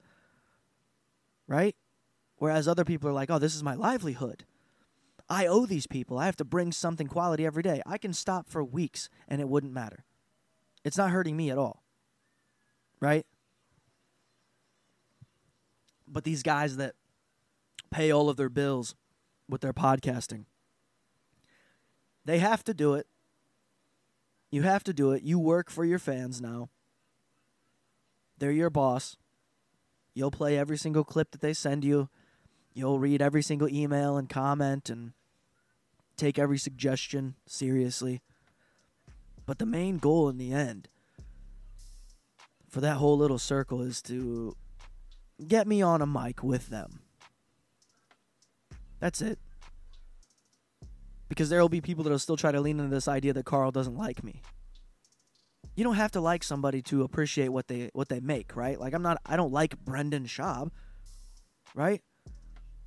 Right? 1.47 1.75
Whereas 2.38 2.67
other 2.67 2.86
people 2.86 3.10
are 3.10 3.13
like, 3.13 3.30
"Oh, 3.30 3.39
this 3.39 3.56
is 3.56 3.63
my 3.63 3.76
livelihood. 3.76 4.45
I 5.30 5.48
owe 5.48 5.65
these 5.65 5.88
people. 5.88 6.17
I 6.19 6.26
have 6.26 6.36
to 6.38 6.45
bring 6.45 6.71
something 6.71 7.08
quality 7.08 7.45
every 7.45 7.63
day. 7.63 7.82
I 7.86 7.98
can 7.98 8.13
stop 8.13 8.48
for 8.48 8.63
weeks 8.63 9.10
and 9.28 9.41
it 9.41 9.50
wouldn't 9.50 9.74
matter. 9.74 10.06
It's 10.84 10.98
not 10.98 11.10
hurting 11.10 11.36
me 11.36 11.50
at 11.50 11.58
all. 11.58 11.84
Right? 13.00 13.26
But 16.08 16.24
these 16.24 16.43
guys 16.43 16.78
that 16.78 16.93
pay 17.89 18.12
all 18.12 18.30
of 18.30 18.38
their 18.38 18.50
bills 18.50 18.93
with 19.50 19.62
their 19.62 19.74
podcasting 19.74 20.45
they 22.26 22.39
have 22.39 22.63
to 22.63 22.74
do 22.74 22.95
it. 22.95 23.08
You 24.50 24.63
have 24.63 24.84
to 24.86 24.93
do 24.93 25.12
it. 25.12 25.21
You 25.21 25.39
work 25.39 25.69
for 25.69 25.86
your 25.86 26.00
fans 26.00 26.41
now. 26.41 26.69
They're 28.38 28.52
your 28.52 28.69
boss. 28.69 29.15
You'll 30.13 30.32
play 30.32 30.58
every 30.58 30.78
single 30.78 31.04
clip 31.04 31.32
that 31.32 31.41
they 31.41 31.54
send 31.54 31.86
you. 31.86 32.10
You'll 32.75 32.99
read 32.99 33.21
every 33.21 33.41
single 33.41 33.67
email 33.67 34.17
and 34.17 34.29
comment 34.29 34.89
and 34.91 35.13
take 36.17 36.38
every 36.38 36.59
suggestion 36.59 37.33
seriously. 37.47 38.21
But 39.47 39.57
the 39.57 39.65
main 39.65 39.97
goal 39.97 40.29
in 40.29 40.38
the 40.38 40.51
end 40.51 40.89
for 42.69 42.81
that 42.81 42.97
whole 42.97 43.17
little 43.17 43.39
circle 43.39 43.81
is 43.81 43.99
to 44.03 44.55
get 45.47 45.65
me 45.65 45.81
on 45.81 46.03
a 46.03 46.05
mic 46.05 46.43
with 46.43 46.69
them. 46.69 46.99
That's 48.99 49.21
it 49.21 49.39
because 51.29 51.49
there 51.49 51.59
will 51.59 51.69
be 51.69 51.81
people 51.81 52.03
that'll 52.03 52.19
still 52.19 52.38
try 52.38 52.51
to 52.51 52.61
lean 52.61 52.79
into 52.79 52.93
this 52.93 53.07
idea 53.07 53.33
that 53.33 53.45
Carl 53.45 53.71
doesn't 53.71 53.97
like 53.97 54.23
me. 54.23 54.41
You 55.75 55.83
don't 55.83 55.95
have 55.95 56.11
to 56.11 56.21
like 56.21 56.43
somebody 56.43 56.81
to 56.83 57.03
appreciate 57.03 57.49
what 57.49 57.67
they 57.67 57.89
what 57.93 58.07
they 58.07 58.19
make, 58.21 58.55
right? 58.55 58.79
Like 58.79 58.93
I'm 58.93 59.01
not 59.01 59.19
I 59.25 59.35
don't 59.35 59.51
like 59.51 59.77
Brendan 59.77 60.25
Schaub, 60.25 60.71
right? 61.73 62.01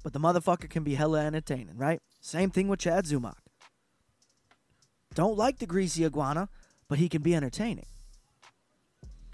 But 0.03 0.13
the 0.13 0.21
motherfucker 0.21 0.71
can 0.71 0.85
be 0.85 0.95
hella 0.95 1.25
entertaining, 1.25 1.77
right? 1.77 2.01
Same 2.21 2.51
thing 2.51 2.69
with 2.69 2.81
Chad 2.81 3.05
Zumock. 3.05 3.39
Don't 5.15 5.37
like 5.37 5.59
the 5.59 5.67
greasy 5.67 6.05
iguana, 6.05 6.49
but 6.89 6.99
he 6.99 7.09
can 7.09 7.23
be 7.23 7.35
entertaining. 7.35 7.87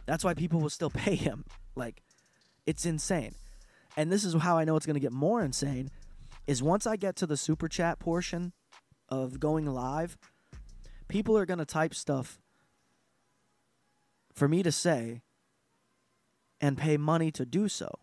That's 0.06 0.24
why 0.24 0.34
people 0.34 0.60
will 0.60 0.70
still 0.70 0.90
pay 1.04 1.14
him. 1.14 1.44
Like, 1.74 2.02
it's 2.66 2.86
insane. 2.86 3.34
And 3.96 4.10
this 4.10 4.24
is 4.24 4.34
how 4.34 4.58
I 4.58 4.64
know 4.64 4.76
it's 4.76 4.86
going 4.86 4.94
to 4.94 5.00
get 5.00 5.12
more 5.12 5.42
insane 5.42 5.90
is 6.46 6.62
once 6.62 6.86
I 6.86 6.96
get 6.96 7.16
to 7.16 7.26
the 7.26 7.36
super 7.36 7.68
chat 7.68 7.98
portion 7.98 8.52
of 9.08 9.40
going 9.40 9.66
live, 9.66 10.18
people 11.08 11.38
are 11.38 11.46
going 11.46 11.58
to 11.58 11.64
type 11.64 11.94
stuff 11.94 12.38
for 14.32 14.48
me 14.48 14.62
to 14.62 14.72
say 14.72 15.22
and 16.60 16.76
pay 16.76 16.96
money 16.96 17.30
to 17.30 17.46
do 17.46 17.68
so. 17.68 18.00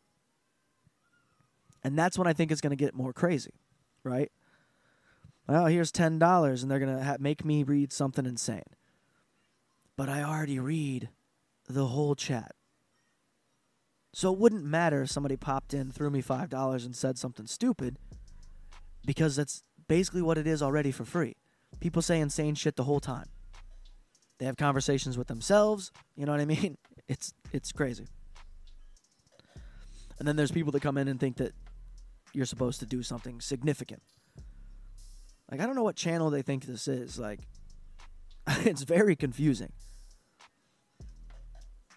And 1.83 1.97
that's 1.97 2.17
when 2.17 2.27
I 2.27 2.33
think 2.33 2.51
it's 2.51 2.61
going 2.61 2.71
to 2.71 2.75
get 2.75 2.93
more 2.93 3.13
crazy, 3.13 3.53
right? 4.03 4.31
Well, 5.47 5.65
here's 5.65 5.91
$10 5.91 6.61
and 6.61 6.71
they're 6.71 6.79
going 6.79 6.97
to 6.97 7.03
ha- 7.03 7.17
make 7.19 7.43
me 7.43 7.63
read 7.63 7.91
something 7.91 8.25
insane. 8.25 8.63
But 9.97 10.09
I 10.09 10.23
already 10.23 10.59
read 10.59 11.09
the 11.67 11.87
whole 11.87 12.15
chat. 12.15 12.53
So 14.13 14.31
it 14.31 14.39
wouldn't 14.39 14.63
matter 14.63 15.03
if 15.03 15.09
somebody 15.09 15.37
popped 15.37 15.73
in, 15.73 15.91
threw 15.91 16.09
me 16.09 16.21
$5 16.21 16.85
and 16.85 16.95
said 16.95 17.17
something 17.17 17.47
stupid 17.47 17.97
because 19.05 19.35
that's 19.35 19.63
basically 19.87 20.21
what 20.21 20.37
it 20.37 20.47
is 20.47 20.61
already 20.61 20.91
for 20.91 21.05
free. 21.05 21.35
People 21.79 22.01
say 22.01 22.19
insane 22.19 22.55
shit 22.55 22.75
the 22.75 22.83
whole 22.83 22.99
time. 22.99 23.27
They 24.37 24.45
have 24.45 24.57
conversations 24.57 25.17
with 25.17 25.27
themselves, 25.27 25.91
you 26.15 26.25
know 26.25 26.31
what 26.31 26.41
I 26.41 26.45
mean? 26.45 26.77
It's 27.07 27.33
it's 27.51 27.71
crazy. 27.71 28.07
And 30.19 30.27
then 30.27 30.35
there's 30.35 30.51
people 30.51 30.71
that 30.73 30.81
come 30.81 30.97
in 30.97 31.07
and 31.07 31.19
think 31.19 31.37
that 31.37 31.53
you're 32.33 32.45
supposed 32.45 32.79
to 32.79 32.85
do 32.85 33.03
something 33.03 33.41
significant. 33.41 34.01
Like 35.49 35.59
I 35.59 35.65
don't 35.65 35.75
know 35.75 35.83
what 35.83 35.95
channel 35.95 36.29
they 36.29 36.41
think 36.41 36.65
this 36.65 36.87
is. 36.87 37.19
Like 37.19 37.41
it's 38.47 38.83
very 38.83 39.15
confusing. 39.15 39.71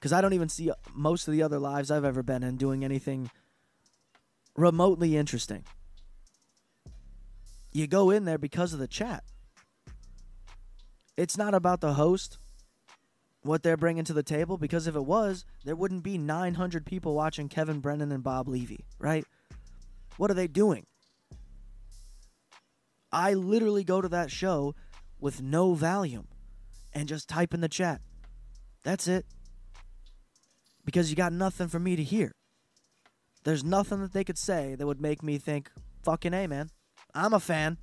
Cuz 0.00 0.12
I 0.12 0.20
don't 0.20 0.32
even 0.32 0.48
see 0.48 0.70
uh, 0.70 0.74
most 0.92 1.28
of 1.28 1.32
the 1.32 1.42
other 1.42 1.58
lives 1.58 1.90
I've 1.90 2.04
ever 2.04 2.22
been 2.22 2.42
in 2.42 2.56
doing 2.56 2.84
anything 2.84 3.30
remotely 4.56 5.16
interesting. 5.16 5.64
You 7.72 7.86
go 7.86 8.10
in 8.10 8.24
there 8.24 8.38
because 8.38 8.72
of 8.72 8.78
the 8.78 8.88
chat. 8.88 9.24
It's 11.16 11.36
not 11.36 11.54
about 11.54 11.80
the 11.80 11.94
host, 11.94 12.38
what 13.42 13.62
they're 13.62 13.76
bringing 13.76 14.04
to 14.04 14.12
the 14.12 14.22
table, 14.22 14.56
because 14.56 14.86
if 14.86 14.96
it 14.96 15.04
was, 15.04 15.44
there 15.64 15.76
wouldn't 15.76 16.02
be 16.02 16.18
900 16.18 16.86
people 16.86 17.14
watching 17.14 17.48
Kevin 17.48 17.80
Brennan 17.80 18.10
and 18.10 18.22
Bob 18.22 18.48
Levy, 18.48 18.84
right? 18.98 19.24
What 20.16 20.31
are 20.31 20.35
they 20.35 20.46
doing? 20.46 20.87
I 23.12 23.35
literally 23.35 23.85
go 23.85 24.00
to 24.00 24.09
that 24.09 24.31
show 24.31 24.74
with 25.20 25.40
no 25.42 25.74
volume 25.74 26.29
and 26.92 27.09
just 27.09 27.29
type 27.29 27.55
in 27.55 27.61
the 27.61 27.68
chat. 27.68 28.00
That's 28.83 29.07
it. 29.07 29.24
Because 30.85 31.11
you 31.11 31.16
got 31.16 31.33
nothing 31.33 31.68
for 31.68 31.79
me 31.79 31.96
to 31.96 32.03
hear. 32.03 32.35
There's 33.44 33.64
nothing 33.64 34.00
that 34.00 34.12
they 34.12 34.24
could 34.24 34.38
say 34.38 34.74
that 34.74 34.87
would 34.87 35.00
make 35.00 35.22
me 35.22 35.38
think, 35.38 35.70
fucking 36.03 36.35
A, 36.35 36.46
man. 36.46 36.70
I'm 37.14 37.33
a 37.33 37.40
fan. 37.40 37.79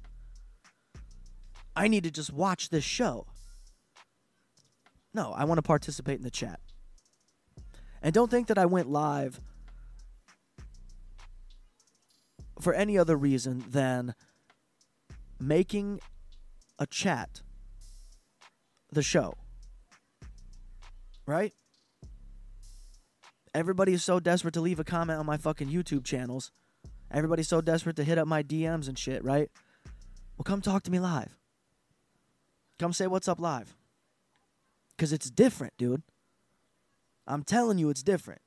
I 1.75 1.87
need 1.87 2.03
to 2.03 2.11
just 2.11 2.33
watch 2.33 2.69
this 2.69 2.83
show. 2.83 3.25
No, 5.13 5.33
I 5.33 5.45
want 5.45 5.57
to 5.57 5.63
participate 5.63 6.17
in 6.17 6.23
the 6.23 6.31
chat. 6.31 6.59
And 8.01 8.13
don't 8.13 8.31
think 8.31 8.47
that 8.47 8.57
I 8.57 8.65
went 8.65 8.89
live 8.89 9.39
for 12.61 12.73
any 12.73 12.97
other 12.97 13.17
reason 13.17 13.63
than 13.67 14.15
making 15.39 15.99
a 16.79 16.85
chat 16.85 17.41
the 18.91 19.01
show. 19.01 19.35
Right? 21.25 21.53
Everybody 23.53 23.93
is 23.93 24.03
so 24.03 24.19
desperate 24.19 24.53
to 24.53 24.61
leave 24.61 24.79
a 24.79 24.83
comment 24.83 25.19
on 25.19 25.25
my 25.25 25.37
fucking 25.37 25.67
YouTube 25.67 26.05
channels. 26.05 26.51
Everybody's 27.11 27.49
so 27.49 27.59
desperate 27.59 27.97
to 27.97 28.03
hit 28.03 28.17
up 28.17 28.27
my 28.27 28.43
DMs 28.43 28.87
and 28.87 28.97
shit, 28.97 29.23
right? 29.23 29.49
Well, 30.37 30.43
come 30.43 30.61
talk 30.61 30.83
to 30.83 30.91
me 30.91 30.99
live. 30.99 31.37
Come 32.79 32.93
say 32.93 33.07
what's 33.07 33.27
up 33.27 33.39
live. 33.39 33.75
Because 34.95 35.11
it's 35.11 35.29
different, 35.29 35.73
dude. 35.77 36.03
I'm 37.27 37.43
telling 37.43 37.77
you, 37.77 37.89
it's 37.89 38.03
different. 38.03 38.41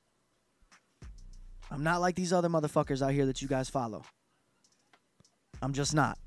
I'm 1.75 1.83
not 1.83 2.01
like 2.01 2.15
these 2.15 2.33
other 2.33 2.49
motherfuckers 2.49 3.03
out 3.03 3.13
here 3.13 3.27
that 3.27 3.43
you 3.43 3.49
guys 3.49 3.69
follow. 3.69 4.05
I'm 5.61 5.73
just 5.73 5.93
not. 5.93 6.19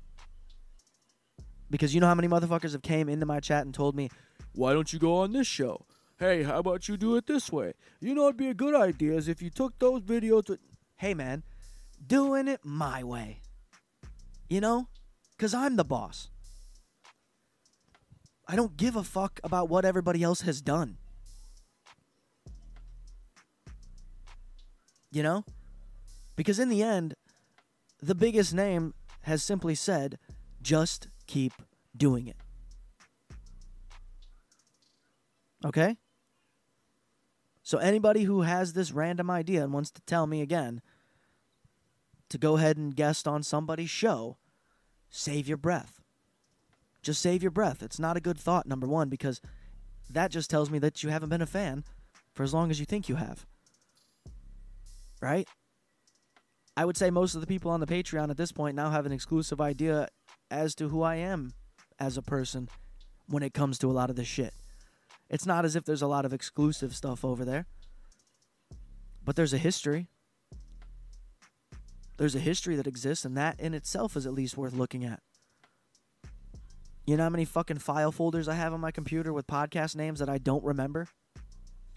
Because 1.70 1.94
you 1.94 2.02
know 2.02 2.06
how 2.06 2.14
many 2.14 2.28
motherfuckers 2.28 2.72
have 2.72 2.82
came 2.82 3.08
into 3.08 3.24
my 3.24 3.40
chat 3.40 3.64
and 3.64 3.72
told 3.72 3.96
me, 3.96 4.10
"Why 4.54 4.74
don't 4.74 4.92
you 4.92 4.98
go 4.98 5.16
on 5.16 5.32
this 5.32 5.46
show? 5.46 5.86
Hey, 6.18 6.42
how 6.42 6.58
about 6.58 6.86
you 6.86 6.98
do 6.98 7.16
it 7.16 7.26
this 7.26 7.50
way? 7.50 7.72
You 7.98 8.14
know, 8.14 8.24
it'd 8.24 8.36
be 8.36 8.48
a 8.48 8.54
good 8.54 8.74
idea 8.74 9.14
is 9.14 9.26
if 9.26 9.40
you 9.40 9.48
took 9.48 9.78
those 9.78 10.02
videos 10.02 10.50
with 10.50 10.60
Hey 10.96 11.14
man, 11.14 11.44
doing 12.06 12.46
it 12.46 12.60
my 12.62 13.02
way. 13.02 13.40
You 14.50 14.60
know? 14.60 14.88
Cuz 15.38 15.54
I'm 15.54 15.76
the 15.76 15.84
boss. 15.84 16.28
I 18.46 18.54
don't 18.54 18.76
give 18.76 18.96
a 18.96 19.02
fuck 19.02 19.40
about 19.42 19.70
what 19.70 19.86
everybody 19.86 20.22
else 20.22 20.42
has 20.42 20.60
done. 20.60 20.98
You 25.10 25.22
know? 25.22 25.44
Because 26.36 26.58
in 26.58 26.68
the 26.68 26.82
end, 26.82 27.14
the 28.00 28.14
biggest 28.14 28.54
name 28.54 28.94
has 29.22 29.42
simply 29.42 29.74
said, 29.74 30.18
just 30.62 31.08
keep 31.26 31.52
doing 31.96 32.26
it. 32.26 32.36
Okay? 35.64 35.96
So 37.62 37.78
anybody 37.78 38.22
who 38.22 38.42
has 38.42 38.72
this 38.72 38.92
random 38.92 39.30
idea 39.30 39.62
and 39.62 39.72
wants 39.72 39.90
to 39.90 40.00
tell 40.02 40.26
me 40.26 40.40
again 40.40 40.80
to 42.28 42.38
go 42.38 42.56
ahead 42.56 42.76
and 42.76 42.94
guest 42.94 43.26
on 43.26 43.42
somebody's 43.42 43.90
show, 43.90 44.38
save 45.10 45.48
your 45.48 45.56
breath. 45.56 46.00
Just 47.02 47.20
save 47.20 47.42
your 47.42 47.50
breath. 47.50 47.82
It's 47.82 47.98
not 47.98 48.16
a 48.16 48.20
good 48.20 48.38
thought, 48.38 48.66
number 48.66 48.86
one, 48.86 49.08
because 49.08 49.40
that 50.08 50.30
just 50.30 50.48
tells 50.50 50.70
me 50.70 50.78
that 50.78 51.02
you 51.02 51.10
haven't 51.10 51.28
been 51.28 51.42
a 51.42 51.46
fan 51.46 51.84
for 52.32 52.42
as 52.42 52.54
long 52.54 52.70
as 52.70 52.80
you 52.80 52.86
think 52.86 53.08
you 53.08 53.16
have. 53.16 53.44
Right? 55.20 55.48
I 56.76 56.84
would 56.84 56.96
say 56.96 57.10
most 57.10 57.34
of 57.34 57.40
the 57.40 57.46
people 57.46 57.70
on 57.70 57.80
the 57.80 57.86
Patreon 57.86 58.30
at 58.30 58.36
this 58.36 58.52
point 58.52 58.76
now 58.76 58.90
have 58.90 59.04
an 59.04 59.12
exclusive 59.12 59.60
idea 59.60 60.08
as 60.50 60.74
to 60.76 60.88
who 60.88 61.02
I 61.02 61.16
am 61.16 61.52
as 61.98 62.16
a 62.16 62.22
person 62.22 62.68
when 63.28 63.42
it 63.42 63.52
comes 63.52 63.78
to 63.78 63.90
a 63.90 63.92
lot 63.92 64.10
of 64.10 64.16
this 64.16 64.28
shit. 64.28 64.54
It's 65.28 65.44
not 65.44 65.64
as 65.64 65.76
if 65.76 65.84
there's 65.84 66.02
a 66.02 66.06
lot 66.06 66.24
of 66.24 66.32
exclusive 66.32 66.94
stuff 66.94 67.24
over 67.24 67.44
there, 67.44 67.66
but 69.24 69.36
there's 69.36 69.52
a 69.52 69.58
history. 69.58 70.06
There's 72.16 72.34
a 72.34 72.40
history 72.40 72.76
that 72.76 72.86
exists, 72.86 73.24
and 73.24 73.36
that 73.36 73.60
in 73.60 73.74
itself 73.74 74.16
is 74.16 74.26
at 74.26 74.32
least 74.32 74.56
worth 74.56 74.72
looking 74.72 75.04
at. 75.04 75.20
You 77.06 77.16
know 77.16 77.24
how 77.24 77.30
many 77.30 77.44
fucking 77.44 77.78
file 77.78 78.12
folders 78.12 78.48
I 78.48 78.54
have 78.54 78.72
on 78.72 78.80
my 78.80 78.90
computer 78.90 79.32
with 79.32 79.46
podcast 79.46 79.96
names 79.96 80.18
that 80.20 80.28
I 80.28 80.38
don't 80.38 80.64
remember? 80.64 81.08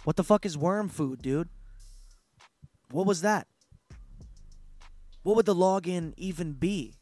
What 0.03 0.15
the 0.15 0.23
fuck 0.23 0.45
is 0.45 0.57
worm 0.57 0.89
food, 0.89 1.21
dude? 1.21 1.49
What 2.91 3.06
was 3.06 3.21
that? 3.21 3.47
What 5.23 5.36
would 5.36 5.45
the 5.45 5.56
login 5.56 6.13
even 6.17 6.54
be? 6.54 6.95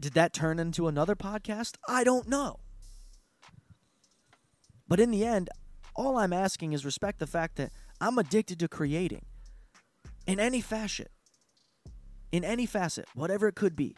Did 0.00 0.14
that 0.14 0.32
turn 0.32 0.58
into 0.58 0.88
another 0.88 1.14
podcast? 1.14 1.76
I 1.88 2.04
don't 2.04 2.28
know. 2.28 2.60
But 4.88 5.00
in 5.00 5.10
the 5.10 5.24
end, 5.24 5.50
all 5.94 6.16
I'm 6.16 6.32
asking 6.32 6.72
is 6.72 6.84
respect 6.84 7.18
the 7.18 7.26
fact 7.26 7.56
that 7.56 7.70
I'm 8.00 8.18
addicted 8.18 8.58
to 8.60 8.68
creating 8.68 9.24
in 10.26 10.40
any 10.40 10.60
fashion, 10.60 11.06
in 12.32 12.44
any 12.44 12.66
facet, 12.66 13.06
whatever 13.14 13.48
it 13.48 13.54
could 13.54 13.76
be. 13.76 13.96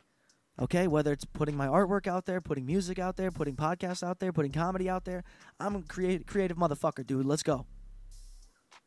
Okay, 0.60 0.86
whether 0.86 1.12
it's 1.12 1.24
putting 1.24 1.56
my 1.56 1.66
artwork 1.66 2.06
out 2.06 2.26
there, 2.26 2.40
putting 2.40 2.66
music 2.66 2.98
out 2.98 3.16
there, 3.16 3.30
putting 3.30 3.56
podcasts 3.56 4.02
out 4.02 4.20
there, 4.20 4.32
putting 4.32 4.52
comedy 4.52 4.88
out 4.88 5.04
there, 5.04 5.24
I'm 5.58 5.76
a 5.76 5.82
creative, 5.82 6.26
creative 6.26 6.58
motherfucker, 6.58 7.06
dude. 7.06 7.24
Let's 7.24 7.42
go. 7.42 7.64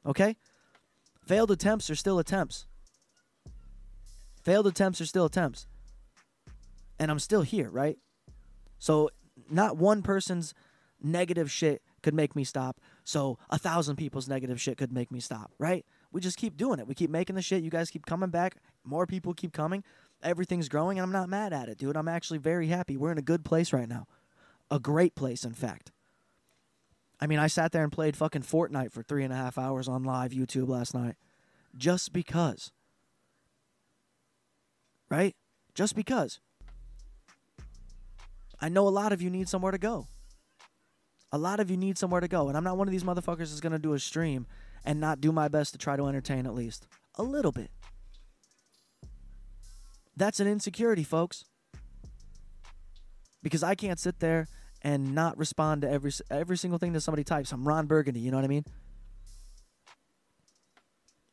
Okay? 0.05 0.35
Failed 1.25 1.49
attempts 1.49 1.89
are 1.89 1.95
still 1.95 2.19
attempts. 2.19 2.67
Failed 4.43 4.67
attempts 4.67 5.01
are 5.01 5.05
still 5.05 5.25
attempts. 5.25 5.65
And 6.99 7.09
I'm 7.09 7.19
still 7.19 7.41
here, 7.41 7.69
right? 7.69 7.97
So, 8.77 9.09
not 9.49 9.75
one 9.75 10.01
person's 10.03 10.53
negative 11.01 11.51
shit 11.51 11.81
could 12.03 12.13
make 12.13 12.35
me 12.35 12.43
stop. 12.43 12.79
So, 13.03 13.39
a 13.49 13.57
thousand 13.57 13.95
people's 13.95 14.29
negative 14.29 14.61
shit 14.61 14.77
could 14.77 14.93
make 14.93 15.11
me 15.11 15.19
stop, 15.19 15.51
right? 15.57 15.83
We 16.11 16.21
just 16.21 16.37
keep 16.37 16.57
doing 16.57 16.79
it. 16.79 16.87
We 16.87 16.93
keep 16.93 17.09
making 17.09 17.35
the 17.35 17.41
shit. 17.41 17.63
You 17.63 17.71
guys 17.71 17.89
keep 17.89 18.05
coming 18.05 18.29
back. 18.29 18.57
More 18.83 19.07
people 19.07 19.33
keep 19.33 19.51
coming. 19.51 19.83
Everything's 20.21 20.69
growing, 20.69 20.99
and 20.99 21.03
I'm 21.03 21.11
not 21.11 21.27
mad 21.27 21.53
at 21.53 21.69
it, 21.69 21.79
dude. 21.79 21.97
I'm 21.97 22.07
actually 22.07 22.39
very 22.39 22.67
happy. 22.67 22.97
We're 22.97 23.11
in 23.11 23.17
a 23.17 23.23
good 23.23 23.43
place 23.43 23.73
right 23.73 23.89
now. 23.89 24.05
A 24.69 24.79
great 24.79 25.15
place, 25.15 25.43
in 25.43 25.53
fact. 25.53 25.91
I 27.25 27.27
mean, 27.27 27.39
I 27.39 27.47
sat 27.47 27.71
there 27.71 27.81
and 27.81 27.91
played 27.91 28.15
fucking 28.15 28.43
Fortnite 28.43 28.91
for 28.91 29.01
three 29.01 29.23
and 29.23 29.33
a 29.33 29.35
half 29.35 29.57
hours 29.57 29.87
on 29.87 30.03
live 30.03 30.29
YouTube 30.29 30.69
last 30.69 30.93
night 30.93 31.15
just 31.75 32.13
because. 32.13 32.71
Right? 35.09 35.35
Just 35.73 35.95
because. 35.95 36.39
I 38.61 38.69
know 38.69 38.87
a 38.87 38.89
lot 38.89 39.11
of 39.11 39.23
you 39.23 39.31
need 39.31 39.49
somewhere 39.49 39.71
to 39.71 39.79
go. 39.79 40.05
A 41.31 41.39
lot 41.39 41.59
of 41.59 41.71
you 41.71 41.77
need 41.77 41.97
somewhere 41.97 42.21
to 42.21 42.27
go. 42.27 42.47
And 42.47 42.55
I'm 42.55 42.63
not 42.63 42.77
one 42.77 42.87
of 42.87 42.91
these 42.91 43.03
motherfuckers 43.03 43.49
that's 43.49 43.59
going 43.59 43.73
to 43.73 43.79
do 43.79 43.93
a 43.93 43.99
stream 43.99 44.45
and 44.85 44.99
not 44.99 45.19
do 45.19 45.31
my 45.31 45.47
best 45.47 45.71
to 45.71 45.79
try 45.79 45.97
to 45.97 46.05
entertain 46.05 46.45
at 46.45 46.53
least. 46.53 46.85
A 47.15 47.23
little 47.23 47.51
bit. 47.51 47.71
That's 50.15 50.39
an 50.39 50.45
insecurity, 50.45 51.03
folks. 51.03 51.43
Because 53.41 53.63
I 53.63 53.73
can't 53.73 53.99
sit 53.99 54.19
there 54.19 54.47
and 54.85 55.15
not 55.15 55.35
respond 55.35 55.81
to 55.81 55.89
every 55.89 56.11
every 56.29 56.55
single 56.55 56.77
thing 56.77 56.93
that 56.93 57.01
somebody 57.01 57.23
types. 57.23 57.51
I'm 57.51 57.67
Ron 57.67 57.87
Burgundy, 57.87 58.19
you 58.19 58.29
know 58.29 58.37
what 58.37 58.45
I 58.45 58.47
mean? 58.47 58.65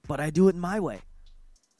But 0.09 0.21
I 0.21 0.31
do 0.31 0.49
it 0.49 0.57
my 0.57 0.81
way. 0.81 1.03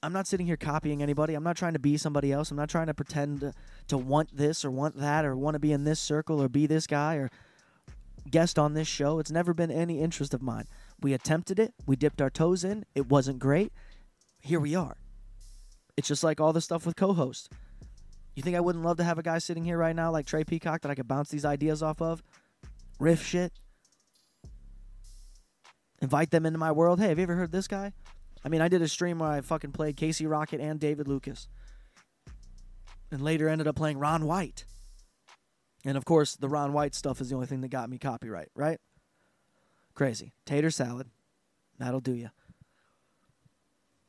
I'm 0.03 0.13
not 0.13 0.27
sitting 0.27 0.47
here 0.47 0.59
copying 0.59 1.03
anybody. 1.03 1.33
I'm 1.35 1.43
not 1.43 1.57
trying 1.57 1.73
to 1.73 1.79
be 1.79 1.97
somebody 1.97 2.31
else. 2.31 2.51
I'm 2.51 2.57
not 2.59 2.69
trying 2.69 2.89
to 2.89 2.95
pretend 2.95 3.41
to, 3.41 3.53
to 3.89 3.97
want 3.97 4.37
this 4.37 4.65
or 4.65 4.71
want 4.71 4.99
that 4.99 5.25
or 5.25 5.35
want 5.35 5.55
to 5.55 5.61
be 5.61 5.73
in 5.73 5.85
this 5.85 5.99
circle 5.99 6.43
or 6.43 6.49
be 6.49 6.67
this 6.67 6.87
guy 6.87 7.15
or 7.15 7.31
guest 8.31 8.59
on 8.59 8.75
this 8.75 8.89
show. 8.89 9.19
It's 9.19 9.31
never 9.31 9.55
been 9.55 9.71
any 9.71 10.01
interest 10.01 10.35
of 10.35 10.43
mine. 10.43 10.67
We 11.01 11.15
attempted 11.15 11.59
it. 11.59 11.73
We 11.87 11.97
dipped 11.97 12.21
our 12.21 12.31
toes 12.31 12.65
in. 12.65 12.85
It 12.95 13.07
wasn't 13.07 13.39
great. 13.39 13.73
Here 14.41 14.61
we 14.61 14.75
are. 14.75 14.97
It's 15.97 16.09
just 16.09 16.25
like 16.25 16.41
all 16.41 16.53
the 16.53 16.61
stuff 16.61 16.85
with 16.85 16.97
co-host. 16.97 17.51
You 18.35 18.43
think 18.43 18.57
I 18.57 18.61
wouldn't 18.61 18.85
love 18.85 18.97
to 18.97 19.05
have 19.05 19.19
a 19.19 19.23
guy 19.23 19.39
sitting 19.39 19.65
here 19.65 19.77
right 19.77 19.95
now 19.95 20.11
like 20.11 20.27
Trey 20.27 20.45
Peacock 20.45 20.83
that 20.83 20.91
I 20.91 20.95
could 20.95 21.09
bounce 21.09 21.29
these 21.29 21.45
ideas 21.45 21.83
off 21.83 22.01
of? 22.01 22.23
Riff 22.99 23.25
shit. 23.25 23.53
Invite 26.01 26.31
them 26.31 26.47
into 26.47 26.59
my 26.59 26.73
world. 26.73 26.99
Hey, 26.99 27.09
have 27.09 27.19
you 27.19 27.25
ever 27.25 27.37
heard 27.37 27.53
this 27.53 27.69
guy? 27.69 27.93
I 28.45 28.49
mean, 28.49 28.61
I 28.61 28.69
did 28.69 28.83
a 28.83 28.89
stream 28.89 29.19
where 29.19 29.31
I 29.31 29.41
fucking 29.41 29.73
played 29.73 29.97
Casey 29.97 30.27
Rocket 30.27 30.61
and 30.61 30.81
David 30.81 31.07
Lucas. 31.07 31.49
And 33.11 33.23
later 33.23 33.49
ended 33.49 33.69
up 33.69 33.77
playing 33.77 33.99
Ron 33.99 34.27
White. 34.27 34.65
And 35.85 35.97
of 35.97 36.05
course, 36.05 36.35
the 36.35 36.49
Ron 36.49 36.73
White 36.73 36.95
stuff 36.95 37.21
is 37.21 37.29
the 37.29 37.35
only 37.35 37.47
thing 37.47 37.61
that 37.61 37.69
got 37.69 37.91
me 37.91 37.99
copyright, 37.99 38.49
right? 38.55 38.79
Crazy. 39.95 40.33
Tater 40.47 40.71
salad. 40.71 41.09
That'll 41.79 42.01
do 42.01 42.15
you. 42.15 42.31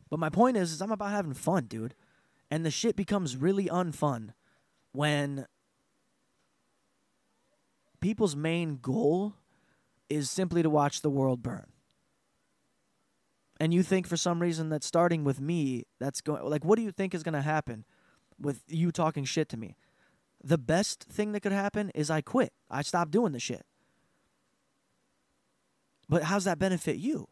But 0.10 0.20
my 0.20 0.30
point 0.30 0.58
is, 0.58 0.72
is 0.72 0.82
I'm 0.82 0.92
about 0.92 1.12
having 1.12 1.34
fun, 1.34 1.66
dude. 1.66 1.96
And 2.54 2.64
the 2.64 2.70
shit 2.70 2.96
becomes 2.96 3.36
really 3.36 3.66
unfun 3.66 4.36
when 4.92 5.48
people's 8.00 8.36
main 8.36 8.78
goal 8.80 9.34
is 10.08 10.30
simply 10.30 10.62
to 10.62 10.70
watch 10.70 11.02
the 11.02 11.10
world 11.10 11.42
burn. 11.42 11.66
And 13.60 13.74
you 13.74 13.82
think 13.82 14.06
for 14.06 14.18
some 14.18 14.40
reason 14.40 14.70
that 14.70 14.84
starting 14.84 15.24
with 15.24 15.42
me, 15.42 15.86
that's 16.00 16.22
going 16.22 16.44
like 16.44 16.64
what 16.64 16.76
do 16.76 16.84
you 16.84 16.92
think 16.92 17.16
is 17.16 17.24
going 17.24 17.34
to 17.34 17.42
happen 17.42 17.86
with 18.40 18.62
you 18.68 18.92
talking 18.92 19.26
shit 19.26 19.50
to 19.50 19.58
me? 19.58 19.76
The 20.44 20.60
best 20.60 21.06
thing 21.06 21.32
that 21.32 21.40
could 21.40 21.54
happen 21.54 21.90
is 21.96 22.12
I 22.12 22.22
quit. 22.22 22.54
I 22.70 22.84
stop 22.84 23.10
doing 23.10 23.32
the 23.32 23.40
shit. 23.40 23.66
But 26.08 26.22
how's 26.22 26.44
that 26.44 26.60
benefit 26.60 26.98
you? 26.98 27.30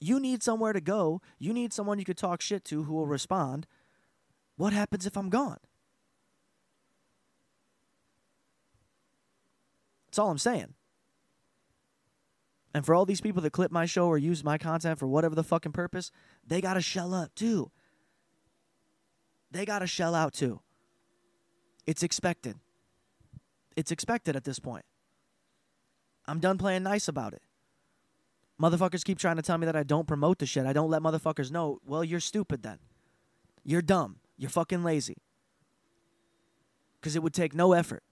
You 0.00 0.18
need 0.18 0.42
somewhere 0.42 0.72
to 0.72 0.80
go. 0.80 1.22
You 1.38 1.52
need 1.52 1.72
someone 1.72 2.00
you 2.00 2.04
could 2.04 2.18
talk 2.18 2.40
shit 2.40 2.64
to 2.64 2.82
who 2.82 2.94
will 2.94 3.06
respond. 3.06 3.68
What 4.58 4.72
happens 4.72 5.06
if 5.06 5.16
I'm 5.16 5.30
gone? 5.30 5.58
That's 10.06 10.18
all 10.18 10.30
I'm 10.30 10.38
saying. 10.38 10.74
And 12.74 12.84
for 12.84 12.94
all 12.94 13.06
these 13.06 13.20
people 13.20 13.40
that 13.42 13.52
clip 13.52 13.70
my 13.70 13.86
show 13.86 14.08
or 14.08 14.18
use 14.18 14.42
my 14.42 14.58
content 14.58 14.98
for 14.98 15.06
whatever 15.06 15.36
the 15.36 15.44
fucking 15.44 15.72
purpose, 15.72 16.10
they 16.44 16.60
got 16.60 16.74
to 16.74 16.80
shell 16.80 17.14
up 17.14 17.34
too. 17.36 17.70
They 19.50 19.64
got 19.64 19.78
to 19.78 19.86
shell 19.86 20.14
out 20.14 20.34
too. 20.34 20.60
It's 21.86 22.02
expected. 22.02 22.56
It's 23.76 23.92
expected 23.92 24.34
at 24.34 24.42
this 24.42 24.58
point. 24.58 24.84
I'm 26.26 26.40
done 26.40 26.58
playing 26.58 26.82
nice 26.82 27.06
about 27.06 27.32
it. 27.32 27.42
Motherfuckers 28.60 29.04
keep 29.04 29.18
trying 29.18 29.36
to 29.36 29.42
tell 29.42 29.56
me 29.56 29.66
that 29.66 29.76
I 29.76 29.84
don't 29.84 30.08
promote 30.08 30.40
the 30.40 30.46
shit. 30.46 30.66
I 30.66 30.72
don't 30.72 30.90
let 30.90 31.00
motherfuckers 31.00 31.52
know. 31.52 31.78
Well, 31.86 32.02
you're 32.02 32.18
stupid 32.18 32.64
then. 32.64 32.78
You're 33.64 33.82
dumb. 33.82 34.16
You're 34.38 34.50
fucking 34.50 34.82
lazy. 34.82 35.18
Because 37.00 37.16
it 37.16 37.22
would 37.22 37.34
take 37.34 37.54
no 37.54 37.74
effort 37.74 38.02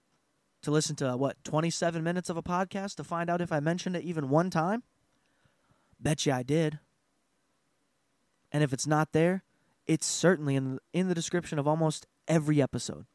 to 0.61 0.71
listen 0.71 0.95
to, 0.97 1.15
what, 1.17 1.43
27 1.43 2.03
minutes 2.03 2.29
of 2.29 2.37
a 2.37 2.43
podcast 2.43 2.95
to 2.95 3.03
find 3.03 3.29
out 3.29 3.41
if 3.41 3.51
I 3.51 3.59
mentioned 3.59 3.95
it 3.95 4.03
even 4.03 4.29
one 4.29 4.49
time? 4.49 4.83
Bet 5.99 6.25
you 6.25 6.33
I 6.33 6.43
did. 6.43 6.79
And 8.51 8.63
if 8.63 8.73
it's 8.73 8.87
not 8.87 9.13
there, 9.13 9.43
it's 9.85 10.05
certainly 10.05 10.55
in, 10.55 10.79
in 10.93 11.07
the 11.07 11.15
description 11.15 11.57
of 11.57 11.67
almost 11.67 12.05
every 12.27 12.61
episode. 12.61 13.05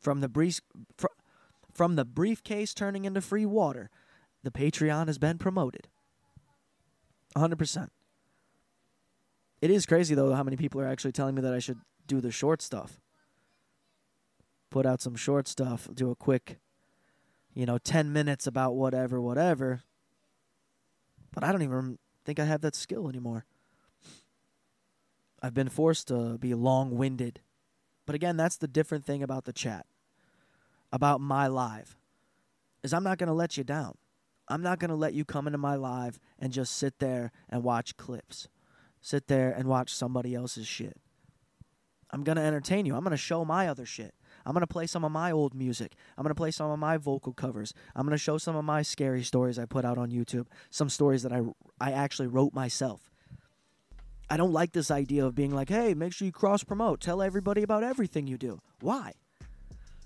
From 0.00 0.20
the 0.20 0.28
brief, 0.28 0.60
fr- 0.96 1.06
from 1.74 1.96
the 1.96 2.04
briefcase 2.04 2.72
turning 2.72 3.04
into 3.04 3.20
free 3.20 3.46
water 3.46 3.90
the 4.42 4.50
Patreon 4.52 5.08
has 5.08 5.18
been 5.18 5.38
promoted. 5.38 5.88
100%. 7.36 7.88
It 9.66 9.72
is 9.72 9.84
crazy, 9.84 10.14
though, 10.14 10.32
how 10.32 10.44
many 10.44 10.56
people 10.56 10.80
are 10.80 10.86
actually 10.86 11.10
telling 11.10 11.34
me 11.34 11.42
that 11.42 11.52
I 11.52 11.58
should 11.58 11.80
do 12.06 12.20
the 12.20 12.30
short 12.30 12.62
stuff. 12.62 13.00
Put 14.70 14.86
out 14.86 15.00
some 15.00 15.16
short 15.16 15.48
stuff, 15.48 15.88
do 15.92 16.12
a 16.12 16.14
quick, 16.14 16.60
you 17.52 17.66
know, 17.66 17.76
10 17.76 18.12
minutes 18.12 18.46
about 18.46 18.76
whatever, 18.76 19.20
whatever. 19.20 19.82
But 21.32 21.42
I 21.42 21.50
don't 21.50 21.64
even 21.64 21.98
think 22.24 22.38
I 22.38 22.44
have 22.44 22.60
that 22.60 22.76
skill 22.76 23.08
anymore. 23.08 23.44
I've 25.42 25.54
been 25.54 25.68
forced 25.68 26.06
to 26.06 26.38
be 26.38 26.54
long 26.54 26.96
winded. 26.96 27.40
But 28.06 28.14
again, 28.14 28.36
that's 28.36 28.58
the 28.58 28.68
different 28.68 29.04
thing 29.04 29.20
about 29.20 29.46
the 29.46 29.52
chat, 29.52 29.84
about 30.92 31.20
my 31.20 31.48
live, 31.48 31.96
is 32.84 32.94
I'm 32.94 33.02
not 33.02 33.18
going 33.18 33.26
to 33.26 33.32
let 33.32 33.56
you 33.56 33.64
down. 33.64 33.98
I'm 34.46 34.62
not 34.62 34.78
going 34.78 34.90
to 34.90 34.94
let 34.94 35.14
you 35.14 35.24
come 35.24 35.48
into 35.48 35.58
my 35.58 35.74
live 35.74 36.20
and 36.38 36.52
just 36.52 36.78
sit 36.78 37.00
there 37.00 37.32
and 37.48 37.64
watch 37.64 37.96
clips. 37.96 38.46
Sit 39.06 39.28
there 39.28 39.52
and 39.52 39.68
watch 39.68 39.94
somebody 39.94 40.34
else's 40.34 40.66
shit. 40.66 40.96
I'm 42.10 42.24
going 42.24 42.34
to 42.34 42.42
entertain 42.42 42.86
you. 42.86 42.96
I'm 42.96 43.04
going 43.04 43.12
to 43.12 43.16
show 43.16 43.44
my 43.44 43.68
other 43.68 43.86
shit. 43.86 44.12
I'm 44.44 44.52
going 44.52 44.62
to 44.62 44.66
play 44.66 44.88
some 44.88 45.04
of 45.04 45.12
my 45.12 45.30
old 45.30 45.54
music. 45.54 45.94
I'm 46.18 46.24
going 46.24 46.34
to 46.34 46.34
play 46.34 46.50
some 46.50 46.72
of 46.72 46.80
my 46.80 46.96
vocal 46.96 47.32
covers. 47.32 47.72
I'm 47.94 48.04
going 48.04 48.18
to 48.18 48.18
show 48.18 48.36
some 48.36 48.56
of 48.56 48.64
my 48.64 48.82
scary 48.82 49.22
stories 49.22 49.60
I 49.60 49.64
put 49.64 49.84
out 49.84 49.96
on 49.96 50.10
YouTube, 50.10 50.48
some 50.70 50.88
stories 50.88 51.22
that 51.22 51.32
I, 51.32 51.42
I 51.80 51.92
actually 51.92 52.26
wrote 52.26 52.52
myself. 52.52 53.08
I 54.28 54.36
don't 54.36 54.52
like 54.52 54.72
this 54.72 54.90
idea 54.90 55.24
of 55.24 55.36
being 55.36 55.54
like, 55.54 55.68
hey, 55.68 55.94
make 55.94 56.12
sure 56.12 56.26
you 56.26 56.32
cross 56.32 56.64
promote. 56.64 57.00
Tell 57.00 57.22
everybody 57.22 57.62
about 57.62 57.84
everything 57.84 58.26
you 58.26 58.36
do. 58.36 58.58
Why? 58.80 59.12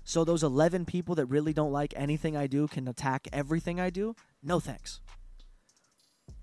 So 0.03 0.23
those 0.23 0.43
11 0.43 0.85
people 0.85 1.15
that 1.15 1.25
really 1.25 1.53
don't 1.53 1.71
like 1.71 1.95
anything 1.97 2.37
I 2.37 2.45
do 2.45 2.67
can 2.67 2.87
attack 2.87 3.27
everything 3.33 3.79
I 3.79 3.89
do? 3.89 4.15
No 4.43 4.59
thanks. 4.59 5.01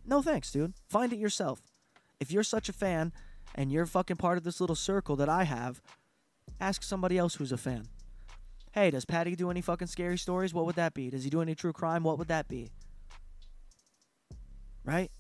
No 0.05 0.23
thanks, 0.23 0.51
dude. 0.51 0.75
Find 0.89 1.13
it 1.13 1.21
yourself. 1.21 1.61
If 2.21 2.33
you're 2.33 2.43
such 2.43 2.69
a 2.69 2.73
fan 2.73 3.13
and 3.55 3.71
you're 3.71 3.87
fucking 3.87 4.17
part 4.17 4.39
of 4.39 4.45
this 4.45 4.61
little 4.61 4.77
circle 4.77 5.17
that 5.17 5.29
I 5.29 5.45
have, 5.45 5.81
ask 6.61 6.83
somebody 6.83 7.17
else 7.19 7.37
who's 7.37 7.53
a 7.53 7.57
fan. 7.57 7.87
Hey, 8.73 8.91
does 8.91 9.05
Patty 9.05 9.35
do 9.35 9.51
any 9.51 9.61
fucking 9.61 9.89
scary 9.89 10.19
stories? 10.19 10.53
What 10.53 10.67
would 10.67 10.77
that 10.77 10.95
be? 10.95 11.11
Does 11.11 11.25
he 11.25 11.31
do 11.31 11.41
any 11.41 11.55
true 11.55 11.73
crime? 11.73 12.03
What 12.03 12.19
would 12.19 12.29
that 12.29 12.49
be? 12.49 12.71
Right? 14.85 15.11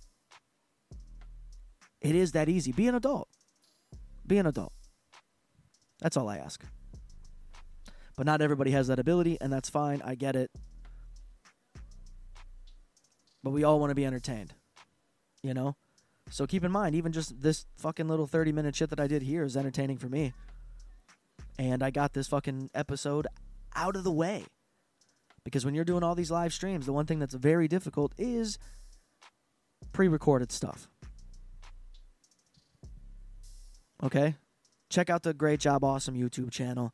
It 2.00 2.14
is 2.14 2.32
that 2.32 2.48
easy. 2.48 2.72
Be 2.72 2.86
an 2.86 2.94
adult. 2.94 3.28
Be 4.26 4.38
an 4.38 4.46
adult. 4.46 4.72
That's 6.00 6.16
all 6.16 6.28
I 6.28 6.36
ask. 6.36 6.62
But 8.16 8.26
not 8.26 8.40
everybody 8.40 8.70
has 8.72 8.88
that 8.88 8.98
ability, 8.98 9.38
and 9.40 9.52
that's 9.52 9.70
fine. 9.70 10.02
I 10.04 10.14
get 10.14 10.36
it. 10.36 10.50
But 13.42 13.50
we 13.50 13.64
all 13.64 13.80
want 13.80 13.90
to 13.90 13.94
be 13.94 14.04
entertained. 14.04 14.54
You 15.42 15.54
know? 15.54 15.76
So 16.30 16.46
keep 16.46 16.64
in 16.64 16.70
mind, 16.70 16.94
even 16.94 17.12
just 17.12 17.40
this 17.40 17.66
fucking 17.76 18.08
little 18.08 18.26
30 18.26 18.52
minute 18.52 18.76
shit 18.76 18.90
that 18.90 19.00
I 19.00 19.06
did 19.06 19.22
here 19.22 19.44
is 19.44 19.56
entertaining 19.56 19.98
for 19.98 20.08
me. 20.08 20.32
And 21.58 21.82
I 21.82 21.90
got 21.90 22.12
this 22.12 22.28
fucking 22.28 22.70
episode 22.74 23.26
out 23.74 23.96
of 23.96 24.04
the 24.04 24.12
way. 24.12 24.44
Because 25.44 25.64
when 25.64 25.74
you're 25.74 25.84
doing 25.84 26.02
all 26.02 26.14
these 26.14 26.30
live 26.30 26.52
streams, 26.52 26.86
the 26.86 26.92
one 26.92 27.06
thing 27.06 27.18
that's 27.18 27.34
very 27.34 27.68
difficult 27.68 28.12
is 28.18 28.58
pre 29.92 30.08
recorded 30.08 30.52
stuff. 30.52 30.88
Okay? 34.02 34.36
Check 34.90 35.10
out 35.10 35.22
the 35.22 35.34
Great 35.34 35.60
Job 35.60 35.82
Awesome 35.82 36.14
YouTube 36.14 36.50
channel 36.50 36.92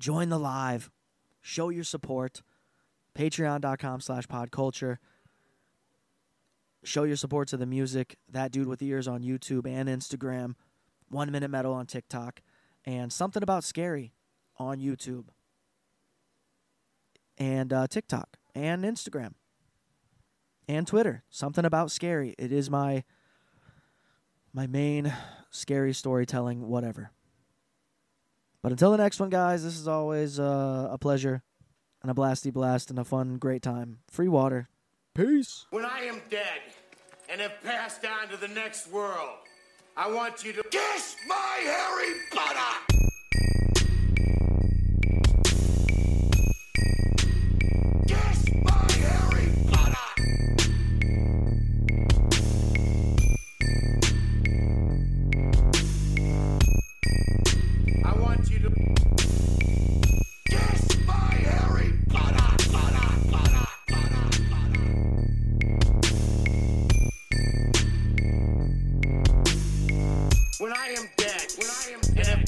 join 0.00 0.28
the 0.28 0.38
live, 0.38 0.90
show 1.40 1.68
your 1.68 1.84
support. 1.84 2.42
Patreon.com 3.16 4.00
slash 4.00 4.26
podculture. 4.26 4.98
Show 6.88 7.04
your 7.04 7.16
support 7.16 7.48
to 7.48 7.58
the 7.58 7.66
music. 7.66 8.16
That 8.30 8.50
dude 8.50 8.66
with 8.66 8.80
ears 8.80 9.06
on 9.06 9.22
YouTube 9.22 9.66
and 9.66 9.90
Instagram. 9.90 10.54
One 11.10 11.30
Minute 11.30 11.50
Metal 11.50 11.74
on 11.74 11.84
TikTok. 11.84 12.40
And 12.86 13.12
something 13.12 13.42
about 13.42 13.62
scary 13.62 14.14
on 14.56 14.78
YouTube. 14.78 15.26
And 17.36 17.74
uh, 17.74 17.88
TikTok 17.88 18.38
and 18.54 18.84
Instagram. 18.84 19.34
And 20.66 20.86
Twitter. 20.86 21.24
Something 21.28 21.66
about 21.66 21.90
scary. 21.90 22.34
It 22.38 22.52
is 22.52 22.70
my 22.70 23.04
my 24.54 24.66
main 24.66 25.12
scary 25.50 25.92
storytelling, 25.92 26.68
whatever. 26.68 27.10
But 28.62 28.72
until 28.72 28.92
the 28.92 28.96
next 28.96 29.20
one, 29.20 29.28
guys, 29.28 29.62
this 29.62 29.78
is 29.78 29.86
always 29.86 30.40
uh, 30.40 30.88
a 30.90 30.96
pleasure 30.96 31.42
and 32.02 32.10
a 32.10 32.14
blasty 32.14 32.50
blast 32.50 32.88
and 32.88 32.98
a 32.98 33.04
fun, 33.04 33.36
great 33.36 33.62
time. 33.62 33.98
Free 34.10 34.28
water. 34.28 34.70
Peace. 35.18 35.66
When 35.70 35.84
I 35.84 36.02
am 36.02 36.20
dead 36.30 36.60
and 37.28 37.40
have 37.40 37.60
passed 37.64 38.04
on 38.04 38.28
to 38.28 38.36
the 38.36 38.46
next 38.46 38.88
world, 38.92 39.38
I 39.96 40.08
want 40.08 40.44
you 40.44 40.52
to 40.52 40.62
kiss 40.62 41.16
my 41.26 41.56
hairy 41.64 42.20
butter! 42.32 42.97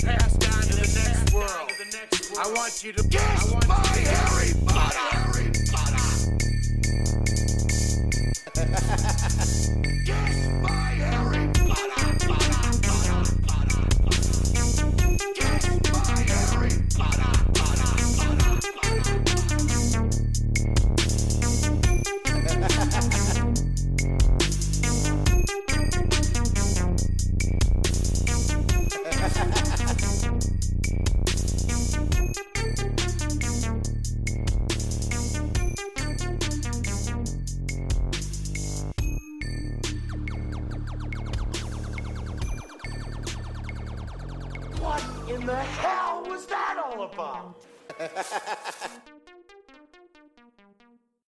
pass 0.03 0.33
down 0.35 0.63
to 0.63 0.75
the 0.77 0.89
next 0.95 1.33
world. 1.33 1.73
I 2.39 2.53
want 2.53 2.83
you 2.85 2.93
to 2.93 3.03
kiss 3.09 3.53
my 3.53 3.87
Harry 3.87 4.53
Potter. 4.67 4.97
Kiss 10.05 10.47
my 10.63 10.95
Harry 11.05 11.49
Potter. 11.57 12.11
Kiss 15.35 15.67
my 16.03 16.21
Harry 16.29 16.71
Potter. 16.97 17.40